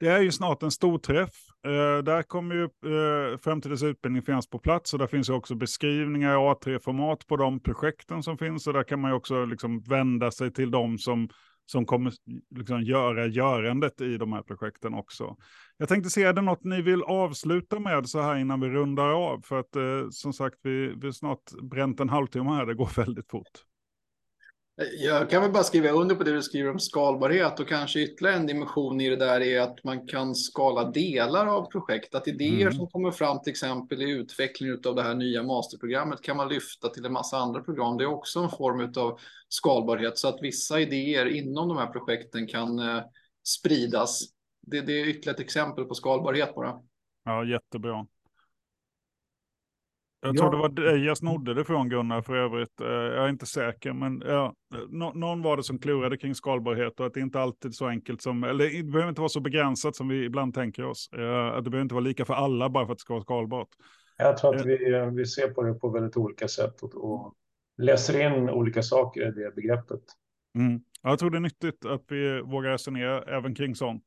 Det 0.00 0.08
är 0.08 0.20
ju 0.20 0.32
snart 0.32 0.62
en 0.62 0.70
stor 0.70 0.98
träff. 0.98 1.34
Eh, 1.66 2.02
där 2.02 2.22
kommer 2.22 2.54
ju 2.54 2.62
eh, 2.62 3.38
framtidens 3.38 3.82
utbildning 3.82 4.22
finnas 4.22 4.50
på 4.50 4.58
plats 4.58 4.92
och 4.92 4.98
där 4.98 5.06
finns 5.06 5.28
ju 5.28 5.32
också 5.32 5.54
beskrivningar 5.54 6.32
i 6.32 6.36
A3-format 6.36 7.26
på 7.26 7.36
de 7.36 7.60
projekten 7.60 8.22
som 8.22 8.38
finns 8.38 8.66
och 8.66 8.72
där 8.72 8.82
kan 8.82 9.00
man 9.00 9.10
ju 9.10 9.16
också 9.16 9.44
liksom 9.44 9.82
vända 9.82 10.30
sig 10.30 10.52
till 10.52 10.70
de 10.70 10.98
som 10.98 11.28
som 11.66 11.86
kommer 11.86 12.12
liksom 12.56 12.82
göra 12.82 13.26
görandet 13.26 14.00
i 14.00 14.16
de 14.16 14.32
här 14.32 14.42
projekten 14.42 14.94
också. 14.94 15.36
Jag 15.76 15.88
tänkte 15.88 16.10
se, 16.10 16.22
är 16.22 16.32
det 16.32 16.42
något 16.42 16.64
ni 16.64 16.82
vill 16.82 17.02
avsluta 17.02 17.78
med 17.78 18.08
så 18.08 18.20
här 18.20 18.36
innan 18.36 18.60
vi 18.60 18.68
rundar 18.68 19.08
av? 19.08 19.40
För 19.42 19.60
att 19.60 19.76
eh, 19.76 20.10
som 20.10 20.32
sagt, 20.32 20.56
vi, 20.62 20.94
vi 20.96 21.12
snart 21.12 21.50
bränt 21.62 22.00
en 22.00 22.08
halvtimme 22.08 22.50
här, 22.50 22.66
det 22.66 22.74
går 22.74 22.90
väldigt 22.96 23.30
fort. 23.30 23.62
Jag 24.78 25.30
kan 25.30 25.42
väl 25.42 25.52
bara 25.52 25.62
skriva 25.62 25.88
under 25.88 26.14
på 26.14 26.24
det 26.24 26.32
du 26.32 26.42
skriver 26.42 26.70
om 26.70 26.78
skalbarhet 26.78 27.60
och 27.60 27.68
kanske 27.68 28.00
ytterligare 28.00 28.36
en 28.36 28.46
dimension 28.46 29.00
i 29.00 29.08
det 29.08 29.16
där 29.16 29.40
är 29.40 29.60
att 29.60 29.84
man 29.84 30.06
kan 30.06 30.34
skala 30.34 30.90
delar 30.90 31.46
av 31.46 31.70
projekt. 31.70 32.14
Att 32.14 32.28
idéer 32.28 32.60
mm. 32.60 32.72
som 32.72 32.90
kommer 32.90 33.10
fram 33.10 33.40
till 33.42 33.50
exempel 33.50 34.02
i 34.02 34.10
utvecklingen 34.10 34.80
av 34.86 34.94
det 34.94 35.02
här 35.02 35.14
nya 35.14 35.42
masterprogrammet 35.42 36.22
kan 36.22 36.36
man 36.36 36.48
lyfta 36.48 36.88
till 36.88 37.04
en 37.04 37.12
massa 37.12 37.36
andra 37.36 37.60
program. 37.60 37.96
Det 37.96 38.04
är 38.04 38.08
också 38.08 38.40
en 38.40 38.50
form 38.50 38.92
av 38.96 39.18
skalbarhet 39.48 40.18
så 40.18 40.28
att 40.28 40.42
vissa 40.42 40.80
idéer 40.80 41.26
inom 41.26 41.68
de 41.68 41.76
här 41.76 41.86
projekten 41.86 42.46
kan 42.46 42.78
eh, 42.78 43.02
spridas. 43.46 44.22
Det, 44.66 44.80
det 44.80 44.92
är 44.92 45.06
ytterligare 45.06 45.34
ett 45.34 45.40
exempel 45.40 45.84
på 45.84 45.94
skalbarhet 45.94 46.54
bara. 46.54 46.74
Ja, 47.24 47.44
jättebra. 47.44 48.06
Jag 50.26 50.36
tror 50.36 50.50
det 50.50 50.56
var 50.56 50.68
dig 50.68 51.04
jag 51.04 51.16
snodde 51.16 51.54
det 51.54 51.64
från 51.64 51.88
Gunnar 51.88 52.22
för 52.22 52.36
övrigt. 52.36 52.80
Eh, 52.80 52.86
jag 52.86 53.24
är 53.24 53.28
inte 53.28 53.46
säker, 53.46 53.92
men 53.92 54.22
ja, 54.26 54.54
någon 55.14 55.42
var 55.42 55.56
det 55.56 55.62
som 55.62 55.78
klurade 55.78 56.16
kring 56.16 56.34
skalbarhet 56.34 57.00
och 57.00 57.06
att 57.06 57.14
det 57.14 57.20
inte 57.20 57.40
alltid 57.40 57.70
är 57.70 57.72
så 57.72 57.86
enkelt 57.86 58.22
som, 58.22 58.44
eller 58.44 58.64
det 58.64 58.82
behöver 58.82 59.08
inte 59.08 59.20
vara 59.20 59.28
så 59.28 59.40
begränsat 59.40 59.96
som 59.96 60.08
vi 60.08 60.24
ibland 60.24 60.54
tänker 60.54 60.84
oss. 60.84 61.10
Eh, 61.12 61.46
att 61.46 61.64
det 61.64 61.70
behöver 61.70 61.82
inte 61.82 61.94
vara 61.94 62.04
lika 62.04 62.24
för 62.24 62.34
alla 62.34 62.68
bara 62.68 62.86
för 62.86 62.92
att 62.92 62.98
det 62.98 63.02
ska 63.02 63.12
vara 63.12 63.22
skalbart. 63.22 63.68
Jag 64.18 64.36
tror 64.36 64.54
att 64.54 64.60
eh. 64.60 64.66
vi, 64.66 65.10
vi 65.14 65.26
ser 65.26 65.48
på 65.48 65.62
det 65.62 65.74
på 65.74 65.88
väldigt 65.88 66.16
olika 66.16 66.48
sätt 66.48 66.82
och, 66.82 66.94
och 66.94 67.34
läser 67.78 68.20
in 68.20 68.50
olika 68.50 68.82
saker 68.82 69.28
i 69.28 69.30
det 69.30 69.54
begreppet. 69.54 70.02
Mm. 70.58 70.80
Jag 71.02 71.18
tror 71.18 71.30
det 71.30 71.38
är 71.38 71.40
nyttigt 71.40 71.84
att 71.84 72.02
vi 72.08 72.40
vågar 72.40 72.70
resonera 72.70 73.22
även 73.22 73.54
kring 73.54 73.74
sånt. 73.74 74.04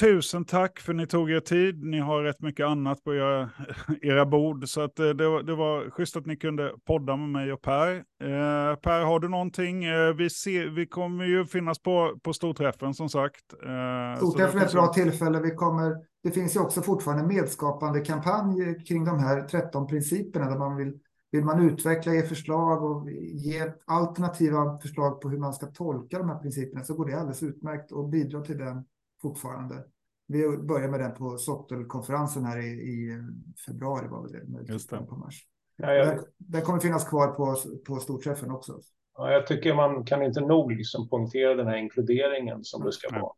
Tusen 0.00 0.44
tack 0.44 0.78
för 0.80 0.92
att 0.92 0.96
ni 0.96 1.06
tog 1.06 1.30
er 1.30 1.40
tid. 1.40 1.84
Ni 1.84 1.98
har 1.98 2.22
rätt 2.22 2.40
mycket 2.40 2.66
annat 2.66 3.04
på 3.04 3.14
era, 3.14 3.50
era 4.02 4.26
bord. 4.26 4.68
Så 4.68 4.80
att 4.80 4.98
eh, 4.98 5.08
det, 5.08 5.28
var, 5.28 5.42
det 5.42 5.54
var 5.54 5.90
schysst 5.90 6.16
att 6.16 6.26
ni 6.26 6.36
kunde 6.36 6.72
podda 6.86 7.16
med 7.16 7.28
mig 7.28 7.52
och 7.52 7.62
Per. 7.62 7.94
Eh, 7.96 8.76
per, 8.76 9.04
har 9.04 9.20
du 9.20 9.28
någonting? 9.28 9.84
Eh, 9.84 10.14
vi, 10.14 10.30
ser, 10.30 10.66
vi 10.66 10.86
kommer 10.86 11.24
ju 11.24 11.46
finnas 11.46 11.78
på, 11.78 12.18
på 12.22 12.32
storträffen 12.32 12.94
som 12.94 13.08
sagt. 13.08 13.52
Eh, 13.52 14.18
storträffen 14.18 14.60
är 14.60 14.64
ett 14.64 14.72
bra 14.72 14.86
tillfälle. 14.86 15.40
Vi 15.40 15.50
kommer, 15.50 15.96
det 16.22 16.30
finns 16.30 16.56
ju 16.56 16.60
också 16.60 16.82
fortfarande 16.82 17.26
medskapande 17.26 18.00
kampanj 18.00 18.84
kring 18.84 19.04
de 19.04 19.18
här 19.18 19.42
13 19.42 19.86
principerna 19.86 20.50
där 20.50 20.58
man 20.58 20.76
vill 20.76 20.98
vill 21.30 21.44
man 21.44 21.70
utveckla, 21.70 22.14
ge 22.14 22.22
förslag 22.22 22.84
och 22.84 23.10
ge 23.10 23.72
alternativa 23.84 24.78
förslag 24.78 25.20
på 25.20 25.28
hur 25.28 25.38
man 25.38 25.52
ska 25.52 25.66
tolka 25.66 26.18
de 26.18 26.28
här 26.28 26.38
principerna 26.38 26.84
så 26.84 26.94
går 26.94 27.06
det 27.06 27.14
alldeles 27.14 27.42
utmärkt 27.42 27.92
och 27.92 28.08
bidra 28.08 28.40
till 28.40 28.58
den 28.58 28.84
fortfarande. 29.22 29.84
Vi 30.28 30.58
börjar 30.58 30.88
med 30.88 31.00
den 31.00 31.14
på 31.14 31.38
Sottel-konferensen 31.38 32.44
här 32.44 32.58
i, 32.58 32.66
i, 32.66 33.22
februari. 33.66 34.08
Var 34.08 34.28
det, 34.28 34.72
Just 34.72 34.90
det. 34.90 34.96
På 34.96 35.16
mars. 35.16 35.46
Ja, 35.76 35.92
jag... 35.92 36.06
den, 36.06 36.24
den, 36.36 36.62
kommer 36.62 36.80
finnas 36.80 37.08
kvar 37.08 37.26
på, 37.26 37.56
på 37.86 37.96
storträffen 37.96 38.50
också. 38.50 38.80
Ja, 39.16 39.32
jag 39.32 39.46
tycker 39.46 39.74
man 39.74 40.04
kan 40.04 40.22
inte 40.22 40.40
nog 40.40 40.72
liksom 40.72 41.08
poängtera 41.08 41.54
den 41.54 41.66
här 41.66 41.76
inkluderingen 41.76 42.64
som 42.64 42.84
det 42.84 42.92
ska 42.92 43.20
vara. 43.20 43.32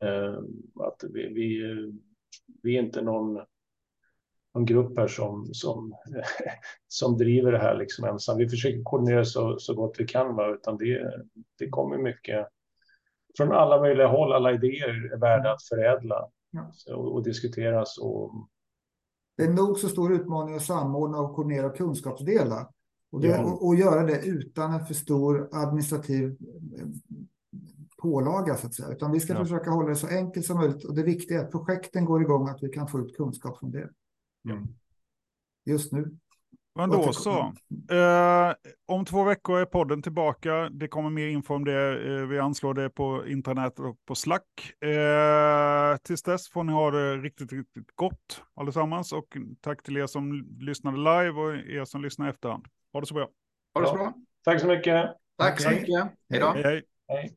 Eh, 0.00 0.38
att 0.86 1.04
vi, 1.12 1.32
vi, 1.34 1.62
vi 2.62 2.76
är 2.76 2.82
inte 2.82 3.02
någon, 3.02 3.34
någon 4.54 4.64
grupp 4.64 4.98
här 4.98 5.08
som, 5.08 5.48
som, 5.52 5.94
som 6.88 7.16
driver 7.16 7.52
det 7.52 7.58
här 7.58 7.76
liksom 7.76 8.04
ensam. 8.04 8.38
Vi 8.38 8.48
försöker 8.48 8.82
koordinera 8.82 9.24
så, 9.24 9.58
så 9.58 9.74
gott 9.74 9.96
vi 9.98 10.06
kan, 10.06 10.36
va? 10.36 10.54
utan 10.54 10.76
det, 10.76 11.22
det 11.58 11.68
kommer 11.68 11.98
mycket 11.98 12.48
från 13.36 13.52
alla 13.52 13.80
möjliga 13.80 14.06
håll, 14.06 14.32
alla 14.32 14.52
idéer 14.52 15.12
är 15.12 15.18
värda 15.18 15.40
mm. 15.40 15.52
att 15.52 15.62
förädla 15.62 16.28
ja. 16.50 16.94
och, 16.94 17.14
och, 17.14 17.22
diskuteras. 17.22 17.98
Och... 17.98 18.48
Det 19.36 19.44
är 19.44 19.50
nog 19.50 19.78
så 19.78 19.88
stor 19.88 20.12
utmaning 20.12 20.54
att 20.54 20.62
samordna 20.62 21.18
och 21.18 21.34
koordinera 21.34 21.70
kunskapsdelar. 21.70 22.66
Och, 23.10 23.20
det, 23.20 23.28
ja. 23.28 23.44
och, 23.44 23.66
och, 23.66 23.76
göra 23.76 24.02
det 24.02 24.26
utan 24.26 24.72
en 24.72 24.86
för 24.86 24.94
stor 24.94 25.48
administrativ 25.52 26.36
eh, 26.78 26.86
pålaga 28.02 28.56
så 28.56 28.66
att 28.66 28.74
säga. 28.74 28.88
Utan 28.88 29.12
vi 29.12 29.20
ska 29.20 29.32
ja. 29.32 29.44
försöka 29.44 29.70
hålla 29.70 29.88
det 29.88 29.96
så 29.96 30.06
enkelt 30.06 30.46
som 30.46 30.56
möjligt. 30.56 30.84
Och 30.84 30.94
det 30.94 31.02
viktiga 31.02 31.40
är 31.40 31.44
att 31.44 31.50
projekten 31.50 32.04
går 32.04 32.22
igång, 32.22 32.48
att 32.48 32.62
vi 32.62 32.68
kan 32.68 32.88
få 32.88 33.00
ut 33.00 33.16
kunskap 33.16 33.58
från 33.58 33.70
det. 33.70 33.90
Mm. 34.48 34.68
Just 35.64 35.92
nu. 35.92 36.16
Men 36.74 36.90
då 36.90 37.12
så. 37.12 37.54
Eh, 37.90 38.54
om 38.86 39.04
två 39.04 39.24
veckor 39.24 39.60
är 39.60 39.64
podden 39.64 40.02
tillbaka. 40.02 40.68
Det 40.70 40.88
kommer 40.88 41.10
mer 41.10 41.28
info 41.28 41.54
om 41.54 41.64
det. 41.64 42.08
Eh, 42.08 42.26
vi 42.26 42.38
anslår 42.38 42.74
det 42.74 42.90
på 42.90 43.26
internet 43.26 43.80
och 43.80 43.96
på 44.06 44.14
Slack. 44.14 44.82
Eh, 44.84 45.96
tills 45.96 46.22
dess 46.22 46.48
får 46.48 46.64
ni 46.64 46.72
ha 46.72 46.90
det 46.90 47.16
riktigt, 47.16 47.52
riktigt 47.52 47.90
gott 47.94 48.42
allesammans. 48.54 49.12
Och 49.12 49.36
tack 49.60 49.82
till 49.82 49.96
er 49.96 50.06
som 50.06 50.48
lyssnade 50.60 50.96
live 50.96 51.40
och 51.40 51.54
er 51.54 51.84
som 51.84 52.02
lyssnar 52.02 52.26
i 52.26 52.30
efterhand. 52.30 52.66
Ha 52.92 53.00
det 53.00 53.06
så 53.06 53.14
bra. 53.14 53.28
Ha 53.74 53.80
det 53.80 53.88
så 53.88 53.94
bra. 53.94 54.14
Tack 54.44 54.60
så 54.60 54.66
mycket. 54.66 55.10
Tack 55.38 55.60
så 55.60 55.70
mycket. 55.70 56.12
Hej 56.30 56.40
då. 56.40 56.46
Hej, 56.46 56.62
hej. 56.62 56.82
Hej. 57.08 57.36